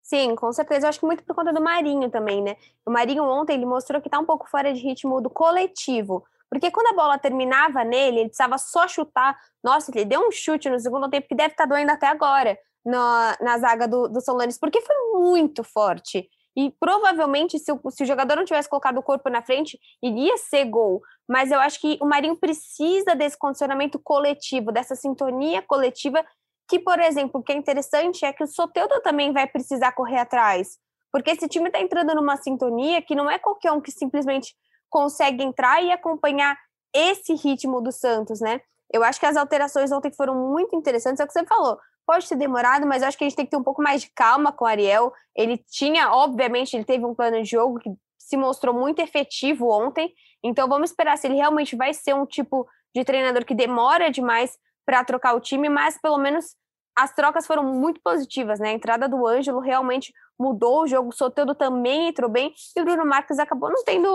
[0.07, 0.87] Sim, com certeza.
[0.87, 2.57] Eu acho que muito por conta do Marinho também, né?
[2.87, 6.25] O Marinho ontem ele mostrou que tá um pouco fora de ritmo do coletivo.
[6.49, 9.37] Porque quando a bola terminava nele, ele precisava só chutar.
[9.65, 12.57] Nossa, ele deu um chute no segundo tempo que deve estar tá doendo até agora.
[12.85, 16.29] na, na zaga do, do Solanes, porque foi muito forte.
[16.57, 20.37] E provavelmente, se o, se o jogador não tivesse colocado o corpo na frente, iria
[20.39, 21.03] ser gol.
[21.29, 26.25] Mas eu acho que o Marinho precisa desse condicionamento coletivo, dessa sintonia coletiva,
[26.69, 30.19] que, por exemplo, o que é interessante é que o Soteudo também vai precisar correr
[30.19, 30.79] atrás.
[31.13, 34.55] Porque esse time está entrando numa sintonia que não é qualquer um que simplesmente
[34.91, 36.59] consegue entrar e acompanhar
[36.93, 38.61] esse ritmo do Santos, né?
[38.93, 41.79] Eu acho que as alterações ontem foram muito interessantes, é o que você falou.
[42.07, 44.03] Pode ter demorado, mas eu acho que a gente tem que ter um pouco mais
[44.03, 45.13] de calma com o Ariel.
[45.35, 50.13] Ele tinha, obviamente, ele teve um plano de jogo que se mostrou muito efetivo ontem.
[50.43, 54.57] Então vamos esperar se ele realmente vai ser um tipo de treinador que demora demais
[54.87, 56.55] para trocar o time, mas pelo menos
[56.97, 58.71] as trocas foram muito positivas, né?
[58.71, 62.85] A entrada do Ângelo realmente mudou o jogo, o Soteldo também entrou bem e o
[62.85, 64.09] Bruno Marques acabou não tendo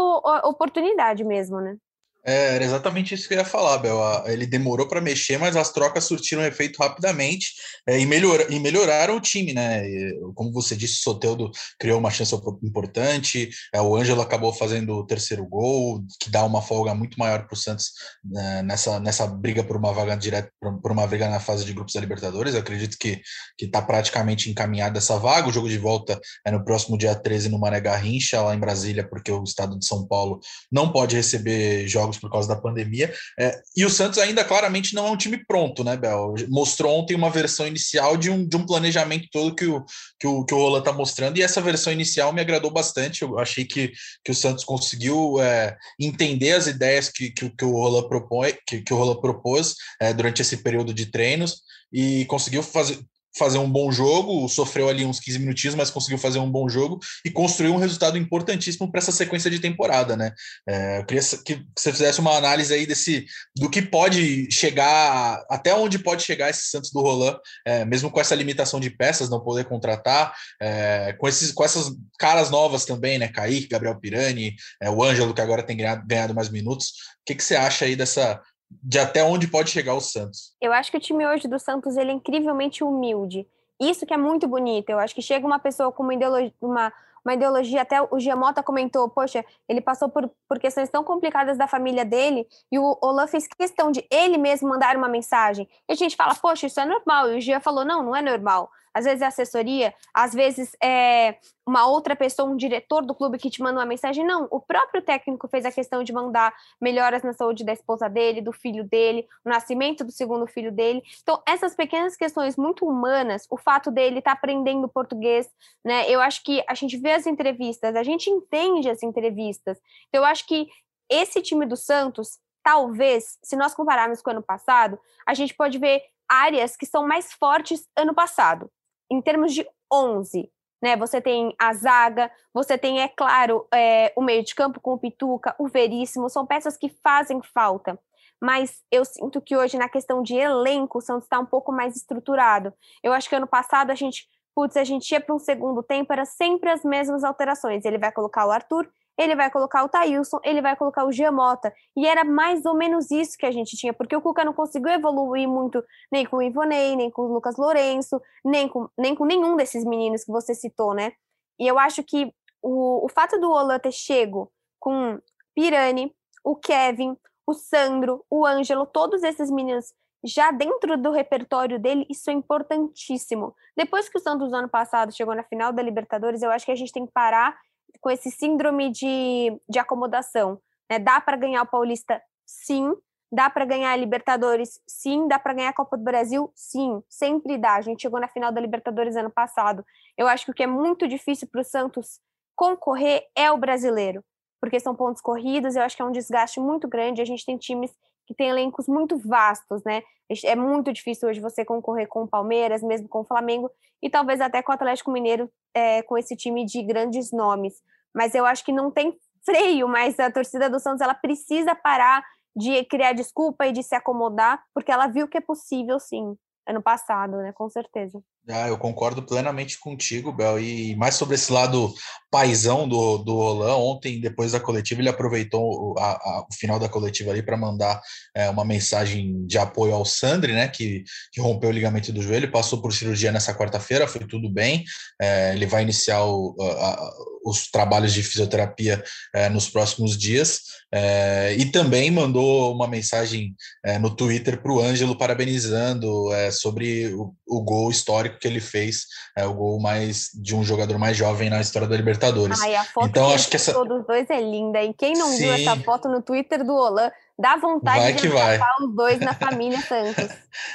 [0.44, 1.78] oportunidade mesmo, né?
[2.24, 4.00] É, era exatamente isso que eu ia falar, Bel.
[4.28, 7.54] Ele demorou para mexer, mas as trocas surtiram efeito rapidamente
[7.88, 9.88] é, e, melhor, e melhoraram o time, né?
[9.88, 14.98] E, como você disse, o Soteldo criou uma chance importante, é, o Ângelo acabou fazendo
[14.98, 17.92] o terceiro gol, que dá uma folga muito maior para o Santos
[18.24, 21.94] né, nessa, nessa briga por uma vaga direta, por uma briga na fase de grupos
[21.94, 22.54] da Libertadores.
[22.54, 23.22] Eu acredito que
[23.60, 25.50] está praticamente encaminhada essa vaga.
[25.50, 29.08] O jogo de volta é no próximo dia 13 no Mané Garrincha, lá em Brasília,
[29.08, 30.40] porque o estado de São Paulo
[30.72, 33.14] não pode receber jogos jogos por causa da pandemia.
[33.40, 36.36] É, e o Santos ainda claramente não é um time pronto, né, Bel?
[36.50, 39.84] Mostrou ontem uma versão inicial de um, de um planejamento todo que o,
[40.20, 43.22] que o, que o Roland está mostrando, e essa versão inicial me agradou bastante.
[43.22, 43.92] Eu achei que,
[44.24, 48.82] que o Santos conseguiu é, entender as ideias que, que, que o Roland propõe, que,
[48.82, 53.00] que o Roland propôs é, durante esse período de treinos e conseguiu fazer,
[53.38, 57.00] fazer um bom jogo, sofreu ali uns 15 minutinhos, mas conseguiu fazer um bom jogo
[57.26, 60.34] e construiu um resultado importantíssimo para essa sequência de temporada, né?
[60.68, 65.74] É, eu queria que você fizesse uma análise aí desse do que pode chegar, até
[65.74, 69.40] onde pode chegar esse Santos do Roland, é, mesmo com essa limitação de peças, não
[69.40, 73.28] poder contratar, é, com, esses, com essas caras novas também, né?
[73.28, 76.90] Kaique, Gabriel Pirani, é, o Ângelo, que agora tem ganhado, mais minutos.
[77.22, 78.42] O que, que você acha aí dessa,
[78.84, 80.54] de até onde pode chegar o Santos.
[80.62, 83.48] Eu acho que o time hoje do Santos ele é incrivelmente humilde.
[83.80, 84.90] Isso que é muito bonito.
[84.90, 86.94] Eu acho que chega uma pessoa com uma ideologia, uma,
[87.26, 91.68] uma ideologia até o Giamota comentou, poxa, ele passou por, por questões tão complicadas da
[91.68, 95.68] família dele e o Olan fez questão de ele mesmo mandar uma mensagem.
[95.90, 97.32] E a gente fala, poxa, isso é normal.
[97.32, 101.38] E o Gia falou, não, não é normal às vezes é assessoria, às vezes é
[101.66, 104.26] uma outra pessoa, um diretor do clube que te manda uma mensagem.
[104.26, 108.42] Não, o próprio técnico fez a questão de mandar melhoras na saúde da esposa dele,
[108.42, 111.02] do filho dele, o nascimento do segundo filho dele.
[111.22, 115.50] Então, essas pequenas questões muito humanas, o fato dele estar tá aprendendo português,
[115.84, 116.10] né?
[116.10, 119.80] Eu acho que a gente vê as entrevistas, a gente entende as entrevistas.
[120.10, 120.68] Então, eu acho que
[121.10, 125.78] esse time do Santos, talvez, se nós compararmos com o ano passado, a gente pode
[125.78, 128.72] ver áreas que são mais fortes ano passado
[129.12, 130.50] em termos de 11,
[130.82, 130.96] né?
[130.96, 134.98] Você tem a zaga, você tem, é claro, é, o meio de campo com o
[134.98, 138.00] Pituca, o Veríssimo, são peças que fazem falta.
[138.42, 141.96] Mas eu sinto que hoje, na questão de elenco, o Santos está um pouco mais
[141.96, 142.74] estruturado.
[143.04, 146.12] Eu acho que ano passado a gente, putz, a gente ia para um segundo tempo,
[146.12, 147.86] era sempre as mesmas alterações.
[147.86, 151.74] Ele vai colocar o Arthur, ele vai colocar o Thailson, ele vai colocar o Giamota.
[151.96, 154.92] E era mais ou menos isso que a gente tinha, porque o Cuca não conseguiu
[154.92, 159.26] evoluir muito nem com o Ivonei, nem com o Lucas Lourenço, nem com, nem com
[159.26, 161.14] nenhum desses meninos que você citou, né?
[161.60, 165.20] E eu acho que o, o fato do Olan ter chego com
[165.54, 169.94] Pirani, o Kevin, o Sandro, o Ângelo, todos esses meninos
[170.24, 173.56] já dentro do repertório dele, isso é importantíssimo.
[173.76, 176.76] Depois que o Santos ano passado chegou na final da Libertadores, eu acho que a
[176.76, 177.58] gente tem que parar
[178.00, 180.60] com esse síndrome de, de acomodação.
[180.90, 181.00] Né?
[181.00, 182.22] Dá para ganhar o Paulista?
[182.46, 182.94] Sim.
[183.32, 184.80] Dá para ganhar a Libertadores?
[184.88, 185.28] Sim.
[185.28, 186.52] Dá para ganhar a Copa do Brasil?
[186.56, 187.02] Sim.
[187.10, 187.76] Sempre dá.
[187.76, 189.86] A gente chegou na final da Libertadores ano passado.
[190.18, 192.20] Eu acho que o que é muito difícil para o Santos
[192.56, 194.24] concorrer é o brasileiro,
[194.60, 195.76] porque são pontos corridos.
[195.76, 197.22] Eu acho que é um desgaste muito grande.
[197.22, 197.92] A gente tem times
[198.32, 200.02] que têm elencos muito vastos, né?
[200.46, 203.70] É muito difícil hoje você concorrer com o Palmeiras, mesmo com o Flamengo,
[204.02, 207.76] e talvez até com o Atlético Mineiro, é, com esse time de grandes nomes.
[208.16, 212.24] Mas eu acho que não tem freio, mas a torcida do Santos ela precisa parar
[212.56, 216.36] de criar desculpa e de se acomodar, porque ela viu que é possível sim,
[216.68, 217.52] ano passado, né?
[217.54, 218.22] Com certeza.
[218.50, 220.60] Ah, eu concordo plenamente contigo, Bel.
[220.60, 221.94] E mais sobre esse lado
[222.32, 226.90] paisão do, do Roland, ontem, depois da coletiva, ele aproveitou a, a, o final da
[226.90, 228.02] coletiva ali para mandar
[228.36, 230.68] é, uma mensagem de apoio ao Sandri, né?
[230.68, 234.84] Que, que rompeu o ligamento do joelho, passou por cirurgia nessa quarta-feira, foi tudo bem.
[235.22, 237.12] É, ele vai iniciar o, a,
[237.46, 239.04] os trabalhos de fisioterapia
[239.36, 240.62] é, nos próximos dias.
[240.94, 247.14] É, e também mandou uma mensagem é, no Twitter para o Ângelo parabenizando é, sobre
[247.14, 250.98] o, o gol histórico histórico que ele fez, é o gol mais de um jogador
[250.98, 252.60] mais jovem na história da Libertadores.
[252.62, 254.82] Ai, a foto então que acho que essa dos dois é linda.
[254.82, 255.38] E quem não Sim.
[255.38, 257.12] viu essa foto no Twitter do Olan,
[257.42, 260.30] dá vontade Vai de abraçar os dois na família Santos.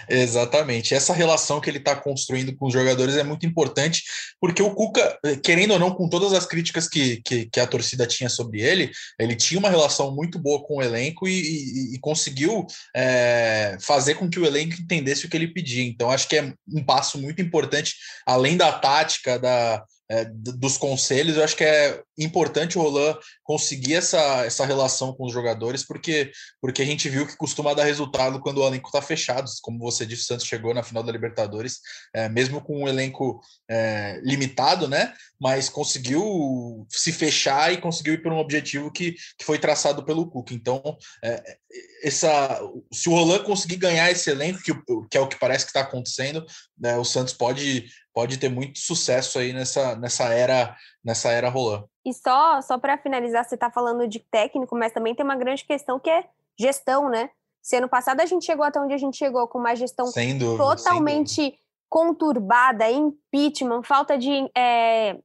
[0.09, 0.95] Exatamente.
[0.95, 4.03] Essa relação que ele está construindo com os jogadores é muito importante,
[4.41, 8.07] porque o Cuca, querendo ou não, com todas as críticas que, que, que a torcida
[8.07, 11.99] tinha sobre ele, ele tinha uma relação muito boa com o elenco e, e- e
[12.01, 15.85] conseguiu é, fazer com que o elenco entendesse o que ele pedia.
[15.85, 17.95] Então, acho que é um passo muito importante,
[18.27, 23.95] além da tática, da, é, dos conselhos, eu acho que é importante o Roland conseguir
[23.95, 28.41] essa, essa relação com os jogadores, porque porque a gente viu que costuma dar resultado
[28.41, 29.51] quando o elenco está fechado.
[29.63, 31.81] Como você disse, o Santos chegou na final da Libertadores,
[32.15, 35.13] é, mesmo com um elenco é, limitado, né?
[35.39, 40.31] Mas conseguiu se fechar e conseguiu ir para um objetivo que, que foi traçado pelo
[40.31, 40.55] Cuca.
[40.55, 40.83] Então,
[41.23, 41.57] é,
[42.03, 42.61] essa,
[42.93, 44.73] se o Roland conseguir ganhar esse elenco, que,
[45.11, 46.45] que é o que parece que está acontecendo,
[46.79, 47.87] né, o Santos pode,
[48.17, 50.75] pode ter muito sucesso aí nessa, nessa era
[51.05, 51.85] nessa era Roland.
[52.03, 55.63] E só, só para finalizar, você está falando de técnico, mas também tem uma grande
[55.67, 56.25] questão que é
[56.59, 57.29] gestão, né?
[57.61, 60.39] Se ano passado a gente chegou até onde a gente chegou com uma gestão Sem
[60.39, 60.57] dúvida.
[60.57, 60.77] sem dúvida.
[60.77, 61.59] totalmente
[61.91, 65.19] conturbada, impeachment, falta de é,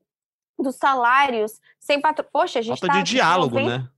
[0.60, 2.26] dos salários, sem patro...
[2.30, 3.90] Poxa, a gente Falta tá de diálogo, 90 né?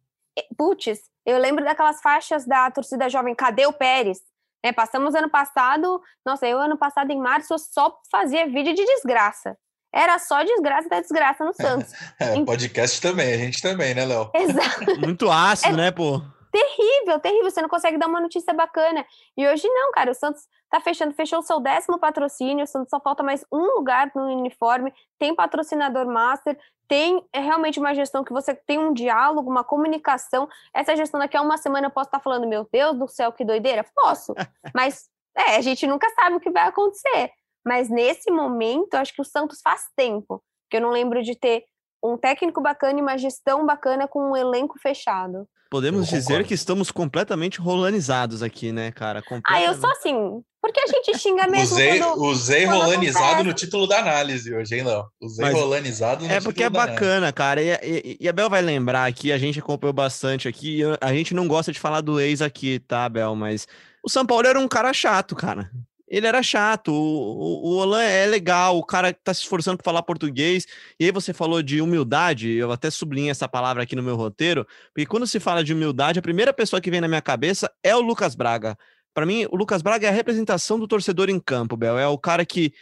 [0.56, 4.22] Putz, eu lembro daquelas faixas da torcida jovem, cadê o Pérez?
[4.64, 9.58] Né, passamos ano passado, nossa, eu ano passado em março só fazia vídeo de desgraça.
[9.94, 11.92] Era só desgraça da desgraça no Santos.
[12.20, 14.32] É, podcast também, a gente também, né, Léo?
[14.34, 15.00] Exato.
[15.02, 16.22] Muito ácido, É- né, pô?
[16.54, 17.50] terrível, terrível.
[17.50, 19.04] Você não consegue dar uma notícia bacana.
[19.36, 20.12] E hoje não, cara.
[20.12, 22.64] O Santos tá fechando, fechou o seu décimo patrocínio.
[22.64, 24.94] O Santos só falta mais um lugar no uniforme.
[25.18, 26.56] Tem patrocinador master.
[26.88, 30.48] Tem é, realmente uma gestão que você tem um diálogo, uma comunicação.
[30.74, 33.46] Essa gestão daqui a uma semana eu posso estar falando, meu Deus do céu, que
[33.46, 33.86] doideira.
[33.96, 34.34] Posso.
[34.74, 37.32] Mas é, a gente nunca sabe o que vai acontecer.
[37.66, 40.44] Mas nesse momento, acho que o Santos faz tempo.
[40.70, 41.66] Que eu não lembro de ter
[42.04, 45.48] um técnico bacana e uma gestão bacana com um elenco fechado.
[45.70, 49.24] Podemos dizer que estamos completamente rolanizados aqui, né, cara?
[49.46, 50.44] Ah, eu sou assim.
[50.62, 52.22] Porque a gente xinga mesmo Usei, quando...
[52.24, 53.48] usei quando rolanizado acontece.
[53.48, 55.06] no título da análise hoje, hein, Léo?
[55.22, 56.94] Usei Mas rolanizado no É título porque é análise.
[56.94, 57.62] bacana, cara.
[57.62, 60.82] E, e, e a Bel vai lembrar aqui, a gente acompanhou bastante aqui.
[60.82, 63.36] e A gente não gosta de falar do ex aqui, tá, Bel?
[63.36, 63.68] Mas
[64.04, 65.70] o São Paulo era um cara chato, cara.
[66.08, 66.92] Ele era chato.
[66.92, 70.66] O, o, o é legal, o cara tá se esforçando para falar português.
[71.00, 74.68] E aí você falou de humildade, eu até sublinho essa palavra aqui no meu roteiro,
[74.94, 77.96] porque quando se fala de humildade, a primeira pessoa que vem na minha cabeça é
[77.96, 78.78] o Lucas Braga.
[79.14, 81.98] Para mim, o Lucas Braga é a representação do torcedor em campo, Bel.
[81.98, 82.74] É o cara que,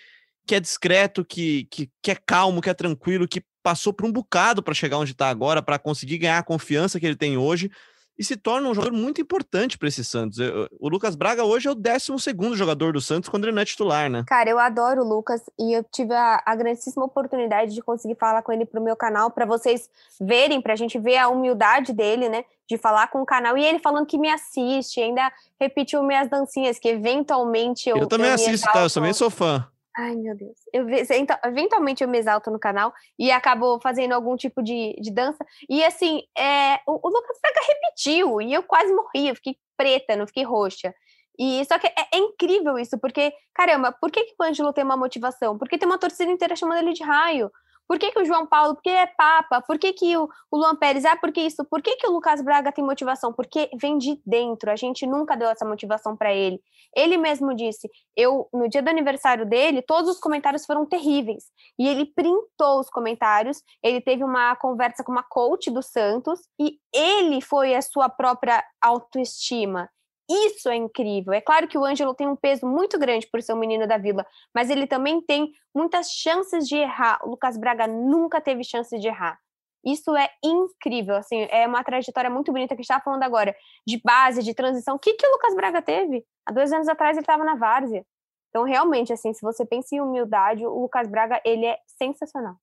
[0.47, 4.11] que é discreto, que, que, que é calmo, que é tranquilo, que passou por um
[4.11, 7.69] bocado para chegar onde está agora, para conseguir ganhar a confiança que ele tem hoje
[8.17, 10.37] e se torna um jogador muito importante para esse Santos.
[10.39, 13.65] Eu- O Lucas Braga hoje é o 12 jogador do Santos quando ele não é
[13.65, 14.23] titular, né?
[14.27, 18.41] Cara, eu adoro o Lucas e eu tive a, a grandíssima oportunidade de conseguir falar
[18.41, 22.43] com ele pro meu canal, para vocês verem, pra gente ver a humildade dele, né?
[22.67, 23.57] De falar com o canal.
[23.57, 27.97] E ele falando que me assiste, ainda repetiu minhas dancinhas, que eventualmente eu.
[27.97, 28.83] Eu, também assisto, tá?
[28.83, 29.67] Eu também sou fã.
[29.97, 30.57] Ai, meu Deus.
[30.73, 31.03] Eu, ve-
[31.45, 35.45] eventualmente eu me exalto no canal e acabo fazendo algum tipo de, de dança.
[35.69, 40.15] E assim, é, o, o Lucas Braga repetiu e eu quase morri, eu fiquei preta,
[40.15, 40.93] não fiquei roxa.
[41.37, 44.83] E só que é, é incrível isso, porque, caramba, por que, que o Ângelo tem
[44.83, 45.57] uma motivação?
[45.57, 47.51] Porque tem uma torcida inteira chamando ele de raio.
[47.91, 48.75] Por que, que o João Paulo?
[48.75, 49.59] Porque é Papa?
[49.59, 51.03] Por que, que o, o Luan Pérez?
[51.03, 51.65] Ah, por que isso?
[51.65, 53.33] Por que, que o Lucas Braga tem motivação?
[53.33, 54.71] Porque vem de dentro.
[54.71, 56.61] A gente nunca deu essa motivação para ele.
[56.95, 61.51] Ele mesmo disse: eu, no dia do aniversário dele, todos os comentários foram terríveis.
[61.77, 66.77] E ele printou os comentários, ele teve uma conversa com uma coach do Santos, e
[66.93, 69.89] ele foi a sua própria autoestima.
[70.31, 71.33] Isso é incrível.
[71.33, 73.97] É claro que o Ângelo tem um peso muito grande por ser um menino da
[73.97, 77.19] vila, mas ele também tem muitas chances de errar.
[77.23, 79.37] O Lucas Braga nunca teve chance de errar.
[79.83, 83.55] Isso é incrível, assim, é uma trajetória muito bonita que a gente estava falando agora,
[83.85, 84.95] de base, de transição.
[84.95, 86.23] O que, que o Lucas Braga teve?
[86.45, 88.05] Há dois anos atrás ele estava na várzea.
[88.49, 92.55] Então, realmente, assim, se você pensa em humildade, o Lucas Braga, ele é sensacional.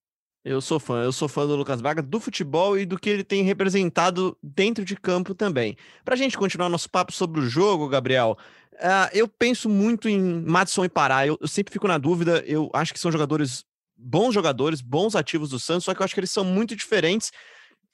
[0.45, 3.25] Eu sou fã, eu sou fã do Lucas Braga, do futebol e do que ele
[3.25, 5.77] tem representado dentro de campo também.
[6.05, 8.39] Pra gente continuar nosso papo sobre o jogo, Gabriel,
[8.81, 11.27] ah, eu penso muito em Madison e Pará.
[11.27, 13.65] Eu, eu sempre fico na dúvida, eu acho que são jogadores,
[13.97, 17.33] bons jogadores, bons ativos do Santos, só que eu acho que eles são muito diferentes.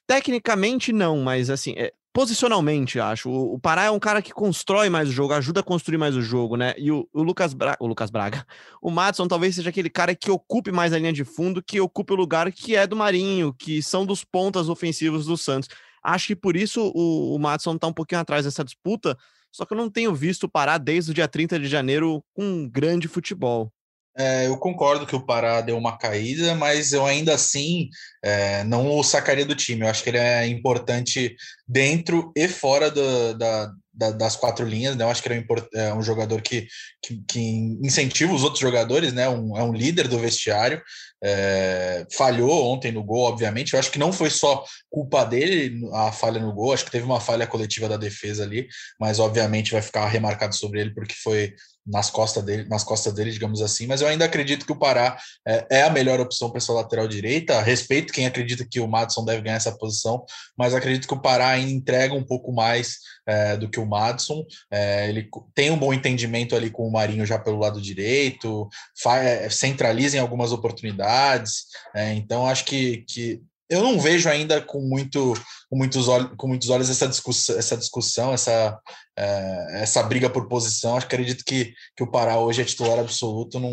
[0.07, 3.29] Tecnicamente, não, mas assim, é, posicionalmente, acho.
[3.29, 6.23] O, Pará é um cara que constrói mais o jogo, ajuda a construir mais o
[6.23, 6.73] jogo, né?
[6.79, 8.47] E o, o Lucas Braga, o Lucas Braga,
[8.81, 12.13] o Madison talvez seja aquele cara que ocupe mais a linha de fundo, que ocupe
[12.13, 15.69] o lugar que é do Marinho, que são dos pontas ofensivos do Santos.
[16.05, 19.19] Acho que por isso o, o Madison tá um pouquinho atrás dessa disputa,
[19.51, 22.45] só que eu não tenho visto o Pará desde o dia 30 de janeiro com
[22.45, 23.73] um grande futebol.
[24.17, 27.89] É, eu concordo que o Pará deu uma caída, mas eu ainda assim
[28.25, 29.83] é, não o sacaria do time.
[29.83, 31.35] Eu acho que ele é importante
[31.67, 34.95] dentro e fora do, da, da, das quatro linhas.
[34.95, 35.05] Né?
[35.05, 36.69] Eu acho que ele é um, é um jogador que,
[37.05, 37.41] que, que,
[37.83, 39.29] incentiva os outros jogadores, né?
[39.29, 40.81] Um, é um líder do vestiário.
[41.23, 43.73] É, falhou ontem no gol, obviamente.
[43.73, 46.73] Eu acho que não foi só culpa dele a falha no gol.
[46.73, 48.69] Acho que teve uma falha coletiva da defesa ali,
[49.01, 51.55] mas obviamente vai ficar remarcado sobre ele porque foi
[51.87, 55.19] nas costas dele, nas costas dele, digamos assim, mas eu ainda acredito que o Pará
[55.47, 57.61] é, é a melhor opção para essa lateral direita.
[57.61, 60.25] Respeito quem acredita que o Madison deve ganhar essa posição,
[60.57, 64.45] mas acredito que o Pará ainda entrega um pouco mais é, do que o Madison.
[64.71, 68.69] É, ele tem um bom entendimento ali com o Marinho já pelo lado direito,
[69.07, 71.67] é, centraliza em algumas oportunidades.
[71.95, 75.35] É, então acho que, que eu não vejo ainda com muito
[75.75, 78.79] com muitos olhos, com muitos olhos essa discussão, essa discussão, essa,
[79.19, 80.97] é, essa briga por posição.
[80.97, 83.59] Acho que acredito que, que o Pará hoje é titular absoluto.
[83.59, 83.73] Não,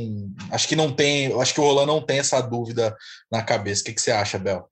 [0.51, 2.95] acho que não tem, acho que o Roland não tem essa dúvida
[3.31, 3.81] na cabeça.
[3.81, 4.67] O que, que você acha, Bel?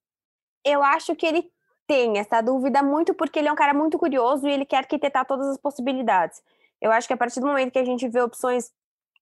[0.65, 1.51] Eu acho que ele
[1.85, 5.25] tem essa dúvida muito porque ele é um cara muito curioso e ele quer arquitetar
[5.25, 6.41] todas as possibilidades.
[6.81, 8.71] Eu acho que a partir do momento que a gente vê opções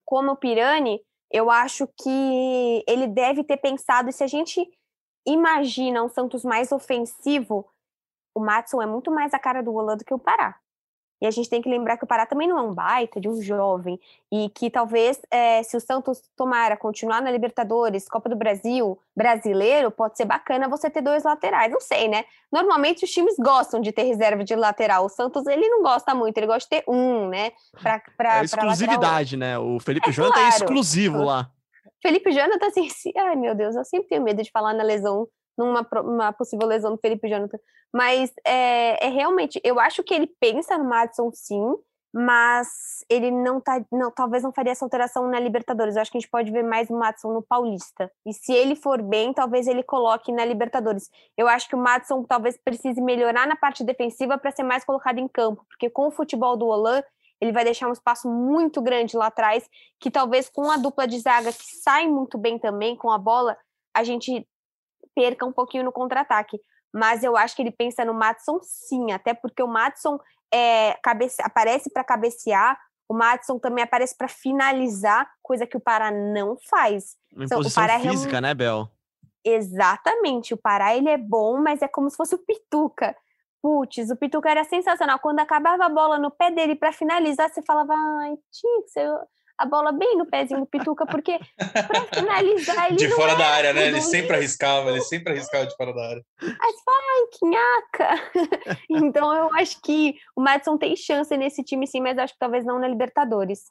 [0.06, 4.66] como o Pirani, eu acho que ele deve ter pensado, e se a gente
[5.28, 7.68] imagina um Santos mais ofensivo,
[8.34, 10.56] o Matson é muito mais a cara do Roland do que o Pará.
[11.20, 13.28] E a gente tem que lembrar que o Pará também não é um baita de
[13.28, 14.00] um jovem.
[14.32, 19.90] E que talvez, é, se o Santos tomara continuar na Libertadores, Copa do Brasil, brasileiro,
[19.90, 21.72] pode ser bacana você ter dois laterais.
[21.72, 22.24] Não sei, né?
[22.52, 25.06] Normalmente os times gostam de ter reserva de lateral.
[25.06, 27.52] O Santos, ele não gosta muito, ele gosta de ter um, né?
[27.82, 29.58] Pra, pra, é exclusividade, né?
[29.58, 30.54] O Felipe é, Jonathan é claro.
[30.54, 31.50] é exclusivo lá.
[32.02, 36.32] Felipe Jonathan, assim, ai meu Deus, eu sempre tenho medo de falar na lesão numa
[36.34, 37.58] possível lesão do Felipe Jonathan.
[37.92, 41.76] Mas é, é, realmente, eu acho que ele pensa no Madison sim,
[42.14, 43.84] mas ele não tá.
[43.92, 45.96] Não, talvez não faria essa alteração na Libertadores.
[45.96, 48.12] Eu acho que a gente pode ver mais o Madison no Paulista.
[48.26, 51.10] E se ele for bem, talvez ele coloque na Libertadores.
[51.38, 55.20] Eu acho que o Madison talvez precise melhorar na parte defensiva para ser mais colocado
[55.20, 57.04] em campo, porque com o futebol do Olan,
[57.40, 59.70] ele vai deixar um espaço muito grande lá atrás,
[60.00, 63.58] que talvez com a dupla de zaga que sai muito bem também com a bola,
[63.94, 64.48] a gente
[65.16, 66.60] perca um pouquinho no contra-ataque.
[66.94, 70.20] Mas eu acho que ele pensa no Matson sim, até porque o Matson
[70.52, 71.42] é, cabece...
[71.42, 77.16] aparece para cabecear, o Matson também aparece para finalizar, coisa que o Pará não faz.
[77.34, 78.42] Uma então, o Pará é física, é um...
[78.42, 78.90] né, Bel?
[79.44, 80.54] Exatamente.
[80.54, 83.16] O Pará ele é bom, mas é como se fosse o Pituca.
[83.68, 85.20] Putz, o Pituca era sensacional.
[85.20, 89.10] Quando acabava a bola no pé dele para finalizar, você falava, ai, tinha que ser
[89.58, 92.96] a bola bem no pezinho do Pituca, porque para finalizar ele.
[92.96, 93.88] De fora da área, né?
[93.88, 96.24] Ele sempre arriscava, ele sempre arriscava de fora da área.
[96.42, 98.80] Aí você fala, ai, que nhaca!
[98.90, 102.64] então eu acho que o Madison tem chance nesse time sim, mas acho que talvez
[102.64, 103.66] não na Libertadores.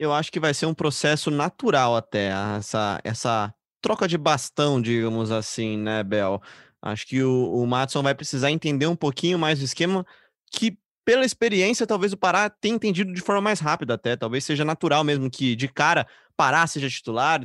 [0.00, 5.30] Eu acho que vai ser um processo natural até, essa, essa troca de bastão, digamos
[5.30, 6.42] assim, né, Bel?
[6.82, 10.06] Acho que o, o Matson vai precisar entender um pouquinho mais do esquema
[10.50, 14.14] que pela experiência, talvez o Pará tenha entendido de forma mais rápida até.
[14.14, 17.40] Talvez seja natural mesmo que de cara Pará seja titular.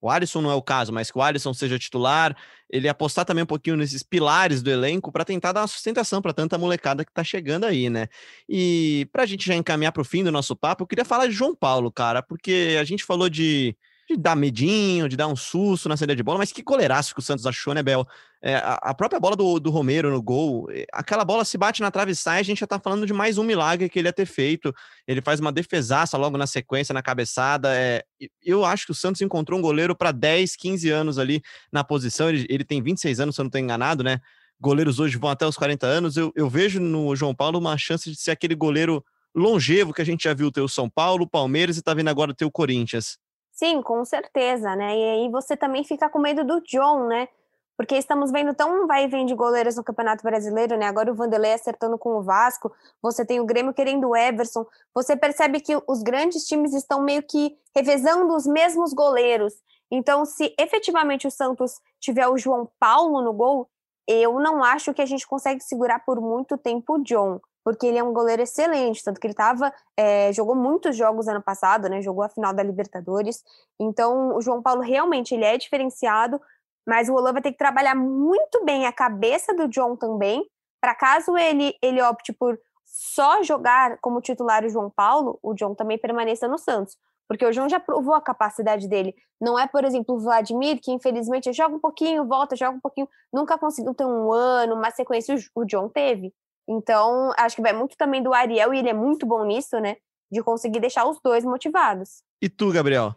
[0.00, 2.34] O Alisson não é o caso, mas que o Alisson seja titular.
[2.70, 6.32] Ele apostar também um pouquinho nesses pilares do elenco para tentar dar uma sustentação para
[6.32, 8.08] tanta molecada que está chegando aí, né?
[8.48, 11.26] E para a gente já encaminhar para o fim do nosso papo, eu queria falar
[11.26, 13.76] de João Paulo, cara, porque a gente falou de
[14.16, 17.20] de dar medinho, de dar um susto na saída de bola, mas que goleiraço que
[17.20, 18.06] o Santos achou, né, Bel?
[18.44, 21.92] É, a, própria bola do, do Romero no gol, é, aquela bola se bate na
[21.92, 24.12] trave e sai, a gente já tá falando de mais um milagre que ele ia
[24.12, 24.74] ter feito.
[25.06, 27.72] Ele faz uma defesaça logo na sequência, na cabeçada.
[27.72, 28.02] É,
[28.42, 31.40] eu acho que o Santos encontrou um goleiro para 10, 15 anos ali
[31.72, 32.28] na posição.
[32.28, 34.18] Ele, ele tem 26 anos, se eu não estou enganado, né?
[34.60, 36.16] Goleiros hoje vão até os 40 anos.
[36.16, 40.04] Eu, eu vejo no João Paulo uma chance de ser aquele goleiro longevo que a
[40.04, 43.18] gente já viu ter o São Paulo, Palmeiras e tá vendo agora ter o Corinthians.
[43.62, 44.98] Sim, com certeza, né?
[44.98, 47.28] E aí você também fica com medo do John, né?
[47.76, 50.86] Porque estamos vendo tão vai e vem de goleiros no Campeonato Brasileiro, né?
[50.86, 54.66] Agora o Vanderlei acertando com o Vasco, você tem o Grêmio querendo o Everson.
[54.92, 59.54] Você percebe que os grandes times estão meio que revezando os mesmos goleiros.
[59.88, 63.70] Então, se efetivamente o Santos tiver o João Paulo no gol,
[64.08, 67.98] eu não acho que a gente consegue segurar por muito tempo o John porque ele
[67.98, 72.02] é um goleiro excelente, tanto que ele tava, é, jogou muitos jogos ano passado, né?
[72.02, 73.42] Jogou a final da Libertadores.
[73.78, 76.40] Então, o João Paulo realmente ele é diferenciado,
[76.86, 80.44] mas o Olan vai ter que trabalhar muito bem a cabeça do John também,
[80.80, 85.74] para caso ele ele opte por só jogar como titular o João Paulo, o John
[85.74, 86.98] também permaneça no Santos.
[87.26, 89.14] Porque o João já provou a capacidade dele.
[89.40, 93.08] Não é, por exemplo, o Vladimir, que infelizmente joga um pouquinho, volta, joga um pouquinho,
[93.32, 95.34] nunca conseguiu ter um ano, uma sequência.
[95.54, 96.34] O John teve.
[96.68, 99.96] Então, acho que vai muito também do Ariel, e ele é muito bom nisso, né?
[100.30, 102.22] De conseguir deixar os dois motivados.
[102.40, 103.14] E tu, Gabriel?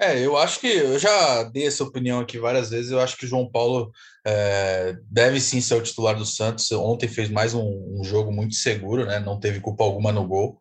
[0.00, 2.92] É, eu acho que eu já dei essa opinião aqui várias vezes.
[2.92, 3.90] Eu acho que o João Paulo
[4.24, 6.70] é, deve sim ser o titular do Santos.
[6.70, 9.18] Ontem fez mais um, um jogo muito seguro, né?
[9.18, 10.60] Não teve culpa alguma no gol.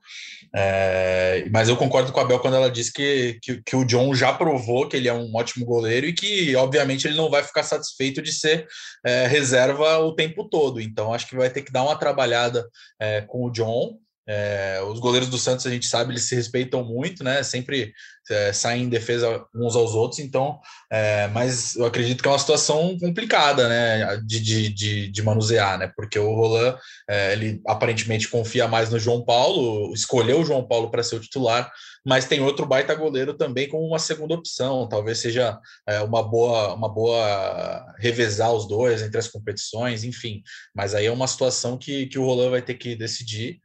[0.56, 4.14] É, mas eu concordo com a Bel quando ela disse que, que, que, o John
[4.14, 7.64] já provou que ele é um ótimo goleiro e que, obviamente, ele não vai ficar
[7.64, 8.68] satisfeito de ser
[9.06, 10.80] é, reserva o tempo todo.
[10.80, 12.68] Então, acho que vai ter que dar uma trabalhada
[13.00, 13.98] é, com o John.
[14.28, 17.41] É, os goleiros do Santos, a gente sabe, eles se respeitam muito, né?
[17.43, 17.93] Sempre
[18.30, 20.59] é, saem em defesa uns aos outros, então,
[20.91, 24.17] é, mas eu acredito que é uma situação complicada, né?
[24.25, 25.91] De, de, de, de manusear, né?
[25.95, 26.78] Porque o Roland,
[27.09, 31.21] é, ele aparentemente confia mais no João Paulo, escolheu o João Paulo para ser o
[31.21, 31.71] titular,
[32.05, 34.88] mas tem outro baita goleiro também como uma segunda opção.
[34.88, 40.41] Talvez seja é, uma boa, uma boa revezar os dois entre as competições, enfim.
[40.73, 43.59] Mas aí é uma situação que, que o Roland vai ter que decidir.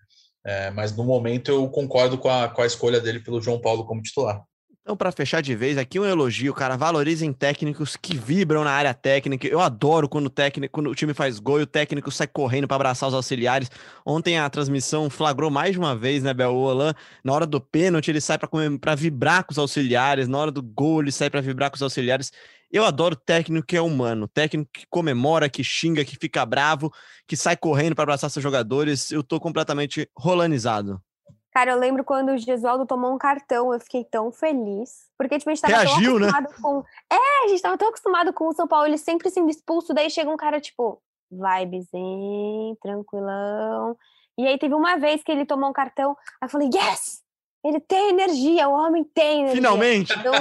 [0.44, 3.84] É, mas no momento eu concordo com a, com a escolha dele pelo João Paulo
[3.84, 4.42] como titular.
[4.82, 6.76] Então, para fechar de vez, aqui um elogio, cara.
[6.76, 9.46] Valorizem técnicos que vibram na área técnica.
[9.46, 12.66] Eu adoro quando o técnico, quando o time faz gol e o técnico sai correndo
[12.66, 13.70] para abraçar os auxiliares.
[14.04, 16.52] Ontem a transmissão flagrou mais de uma vez, né, Bel?
[16.56, 16.74] O
[17.22, 20.26] na hora do pênalti, ele sai para vibrar com os auxiliares.
[20.26, 22.32] Na hora do gol, ele sai para vibrar com os auxiliares.
[22.72, 26.90] Eu adoro técnico que é humano, técnico que comemora, que xinga, que fica bravo,
[27.28, 29.10] que sai correndo para abraçar seus jogadores.
[29.10, 30.98] Eu tô completamente rolanizado.
[31.52, 35.06] Cara, eu lembro quando o Gesualdo tomou um cartão, eu fiquei tão feliz.
[35.18, 36.28] Porque, tipo, a gente tava Reagiu, tão né?
[36.28, 36.56] acostumado né?
[36.62, 36.84] com.
[37.12, 40.08] É, a gente tava tão acostumado com o São Paulo, ele sempre sendo expulso, daí
[40.08, 43.96] chega um cara, tipo, vibe zen, tranquilão.
[44.38, 47.21] E aí teve uma vez que ele tomou um cartão, aí eu falei, yes!
[47.64, 49.56] Ele tem energia, o homem tem energia.
[49.56, 50.12] Finalmente!
[50.18, 50.32] Então,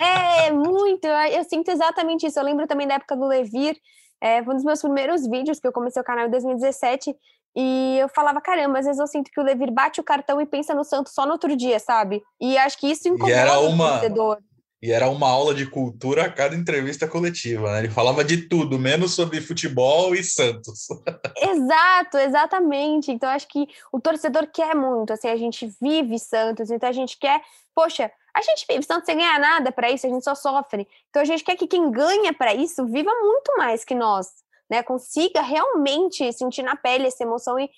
[0.00, 1.06] é, muito.
[1.06, 2.38] Eu, eu, sinto exatamente isso.
[2.38, 3.76] Eu lembro também da época do Levir.
[4.20, 7.14] É, foi um dos meus primeiros vídeos que eu comecei o canal em 2017.
[7.56, 10.46] E eu falava, caramba, às vezes eu sinto que o Levir bate o cartão e
[10.46, 12.22] pensa no Santos só no outro dia, sabe?
[12.40, 13.84] E acho que isso incomoda uma...
[13.84, 14.38] o torcedor.
[14.80, 17.80] E era uma aula de cultura a cada entrevista coletiva, né?
[17.80, 20.86] Ele falava de tudo, menos sobre futebol e Santos.
[21.36, 23.10] Exato, exatamente.
[23.10, 27.18] Então, acho que o torcedor quer muito, assim, a gente vive Santos, então a gente
[27.18, 27.40] quer,
[27.74, 30.86] poxa, a gente vive Santos sem ganhar nada para isso, a gente só sofre.
[31.10, 34.28] Então, a gente quer que quem ganha para isso viva muito mais que nós,
[34.70, 34.82] né?
[34.84, 37.68] Consiga realmente sentir na pele essa emoção e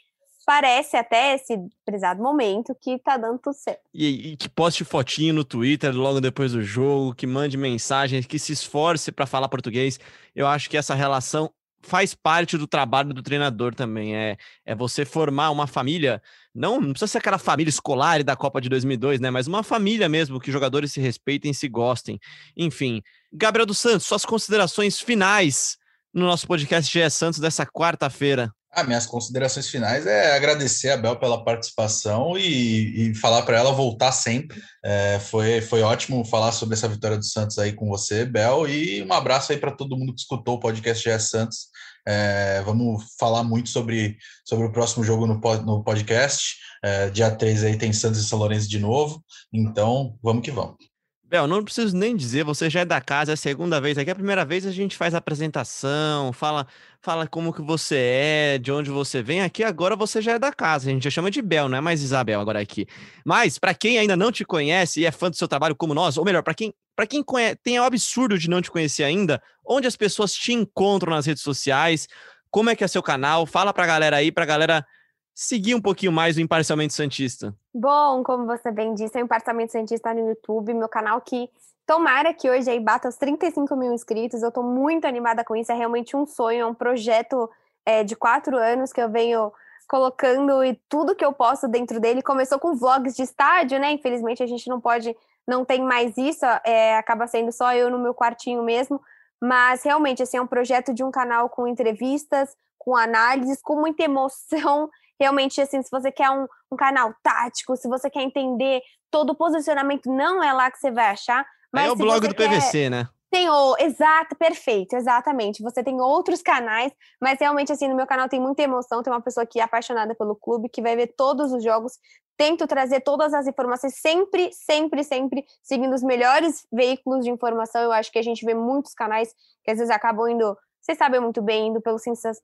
[0.50, 3.82] parece até esse prezado momento que tá dando tudo certo.
[3.94, 8.36] E, e, que poste fotinho no Twitter logo depois do jogo, que mande mensagens, que
[8.36, 10.00] se esforce para falar português.
[10.34, 14.16] Eu acho que essa relação faz parte do trabalho do treinador também.
[14.16, 14.36] É,
[14.66, 16.20] é você formar uma família,
[16.52, 19.30] não, não precisa ser aquela família escolar da Copa de 2002, né?
[19.30, 22.18] Mas uma família mesmo, que jogadores se respeitem e se gostem.
[22.56, 23.00] Enfim,
[23.32, 25.78] Gabriel dos Santos, suas considerações finais
[26.12, 28.52] no nosso podcast GE Santos dessa quarta-feira.
[28.72, 33.72] Ah, minhas considerações finais é agradecer a Bel pela participação e, e falar para ela
[33.72, 34.62] voltar sempre.
[34.84, 39.02] É, foi, foi ótimo falar sobre essa vitória do Santos aí com você, Bel, e
[39.02, 41.66] um abraço aí para todo mundo que escutou o podcast GS Santos.
[42.06, 46.56] É, vamos falar muito sobre, sobre o próximo jogo no, no podcast.
[46.82, 50.89] É, dia 3 aí tem Santos e São Lourenço de novo, então vamos que vamos.
[51.30, 54.10] Bel, não preciso nem dizer, você já é da casa, é a segunda vez aqui,
[54.10, 56.66] é a primeira vez a gente faz a apresentação, fala,
[57.00, 59.40] fala como que você é, de onde você vem.
[59.40, 61.80] Aqui agora você já é da casa, a gente já chama de Bel, não é
[61.80, 62.84] mais Isabel agora aqui.
[63.24, 66.18] Mas para quem ainda não te conhece e é fã do seu trabalho como nós,
[66.18, 69.40] ou melhor, para quem para quem conhece, tem o absurdo de não te conhecer ainda,
[69.64, 72.08] onde as pessoas te encontram nas redes sociais,
[72.50, 73.46] como é que é seu canal?
[73.46, 74.84] Fala pra galera aí, pra galera
[75.32, 77.56] seguir um pouquinho mais o Imparcialmente Santista?
[77.72, 81.48] Bom, como você bem disse, o Imparcialmente Santista no YouTube, meu canal que
[81.86, 84.42] tomara que hoje aí bata os 35 mil inscritos.
[84.42, 87.48] Eu tô muito animada com isso, é realmente um sonho, é um projeto
[87.86, 89.52] é, de quatro anos que eu venho
[89.88, 92.22] colocando e tudo que eu posso dentro dele.
[92.22, 93.92] Começou com vlogs de estádio, né?
[93.92, 95.16] Infelizmente a gente não pode,
[95.46, 99.00] não tem mais isso, é, acaba sendo só eu no meu quartinho mesmo.
[99.40, 104.02] Mas realmente, assim, é um projeto de um canal com entrevistas, com análises, com muita
[104.02, 104.90] emoção
[105.20, 109.36] realmente, assim, se você quer um, um canal tático, se você quer entender todo o
[109.36, 111.44] posicionamento, não é lá que você vai achar.
[111.72, 112.48] Mas é o blog do quer...
[112.48, 113.08] PVC, né?
[113.30, 115.62] Tem o, exato, perfeito, exatamente.
[115.62, 116.92] Você tem outros canais,
[117.22, 120.16] mas realmente assim, no meu canal tem muita emoção, tem uma pessoa que é apaixonada
[120.16, 121.92] pelo clube, que vai ver todos os jogos.
[122.36, 127.82] Tento trazer todas as informações, sempre, sempre, sempre seguindo os melhores veículos de informação.
[127.82, 130.56] Eu acho que a gente vê muitos canais que às vezes acabam indo
[130.90, 131.98] vocês sabem muito bem, indo pelo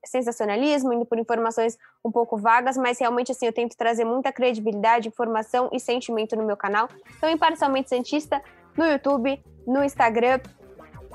[0.05, 5.09] sensacionalismo, indo por informações um pouco vagas, mas realmente assim eu tento trazer muita credibilidade,
[5.09, 6.89] informação e sentimento no meu canal.
[7.17, 8.41] Então, imparcialmente cientista
[8.77, 10.39] no YouTube, no Instagram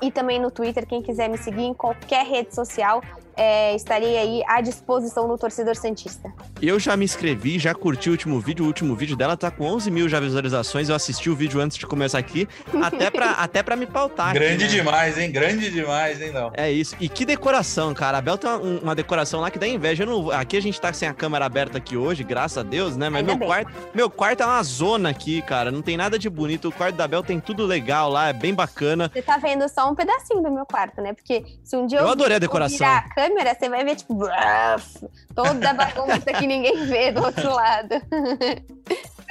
[0.02, 3.00] e também no Twitter, quem quiser me seguir em qualquer rede social.
[3.36, 6.32] É, estarei aí à disposição do torcedor Santista.
[6.60, 8.64] Eu já me inscrevi, já curti o último vídeo.
[8.64, 10.88] O último vídeo dela tá com 11 mil já visualizações.
[10.88, 12.48] Eu assisti o vídeo antes de começar aqui,
[12.82, 14.32] até pra, até pra me pautar.
[14.34, 14.82] Grande aqui, né?
[14.82, 15.30] demais, hein?
[15.32, 16.50] Grande demais, hein, não?
[16.54, 16.94] É isso.
[17.00, 18.18] E que decoração, cara.
[18.18, 20.04] A Bel tem uma, uma decoração lá que dá inveja.
[20.04, 22.96] Eu não, aqui a gente tá sem a câmera aberta aqui hoje, graças a Deus,
[22.96, 23.08] né?
[23.08, 23.48] Mas Ainda meu bem.
[23.48, 25.70] quarto, meu quarto é uma zona aqui, cara.
[25.70, 26.68] Não tem nada de bonito.
[26.68, 29.10] O quarto da Bel tem tudo legal lá, é bem bacana.
[29.12, 31.12] Você tá vendo só um pedacinho do meu quarto, né?
[31.12, 32.78] Porque se um dia Eu eu, adorei a decoração.
[32.78, 34.86] virar a câmera, você vai ver, tipo, braf,
[35.34, 37.94] toda a bagunça que ninguém vê do outro lado.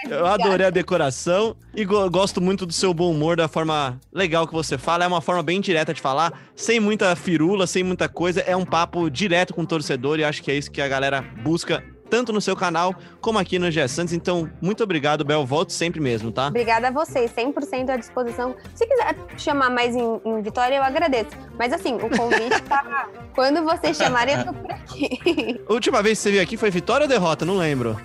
[0.10, 4.48] Eu adorei a decoração e go- gosto muito do seu bom humor, da forma legal
[4.48, 5.04] que você fala.
[5.04, 8.42] É uma forma bem direta de falar, sem muita firula, sem muita coisa.
[8.42, 11.22] É um papo direto com o torcedor e acho que é isso que a galera
[11.22, 14.14] busca, tanto no seu canal como aqui no GE Santos.
[14.14, 15.46] Então, muito obrigado, Bel.
[15.46, 16.48] Volto sempre mesmo, tá?
[16.48, 18.54] Obrigada a vocês, 100% à disposição.
[18.76, 21.32] Se quiser chamar mais em, em Vitória, eu agradeço.
[21.58, 23.08] Mas assim, o convite tá.
[23.34, 25.62] Quando vocês chamarem, eu tô por aqui.
[25.70, 27.46] Última vez que você veio aqui foi vitória ou derrota?
[27.46, 27.98] Não lembro.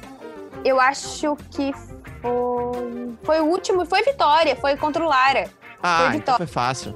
[0.65, 1.73] Eu acho que
[2.23, 3.17] foi.
[3.25, 5.51] Foi o último, foi Vitória, foi contra o Lara.
[5.83, 6.39] Ah, Foi então vitória.
[6.39, 6.95] foi fácil.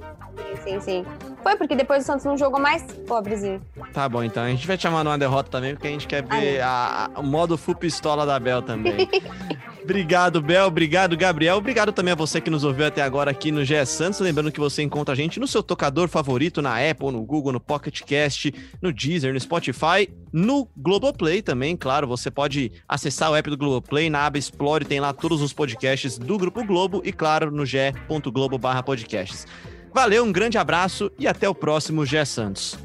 [0.64, 1.04] Sim, sim.
[1.42, 3.62] Foi porque depois o Santos não jogou mais, pobrezinho.
[3.94, 4.42] Tá bom, então.
[4.42, 7.20] A gente vai te chamar numa derrota também, porque a gente quer ver a- a-
[7.20, 9.08] o modo full pistola da Bel também.
[9.82, 10.66] Obrigado, Bel.
[10.66, 11.56] Obrigado, Gabriel.
[11.56, 14.20] Obrigado também a você que nos ouviu até agora aqui no GE Santos.
[14.20, 17.60] Lembrando que você encontra a gente no seu tocador favorito, na Apple, no Google, no
[17.60, 18.52] Pocket Cast,
[18.82, 22.06] no Deezer, no Spotify, no Globoplay também, claro.
[22.06, 26.18] Você pode acessar o app do Globoplay, na aba Explore tem lá todos os podcasts
[26.18, 29.46] do Grupo Globo e, claro, no ge.globo podcasts.
[29.92, 32.78] Valeu, um grande abraço e até o próximo Gé Santos.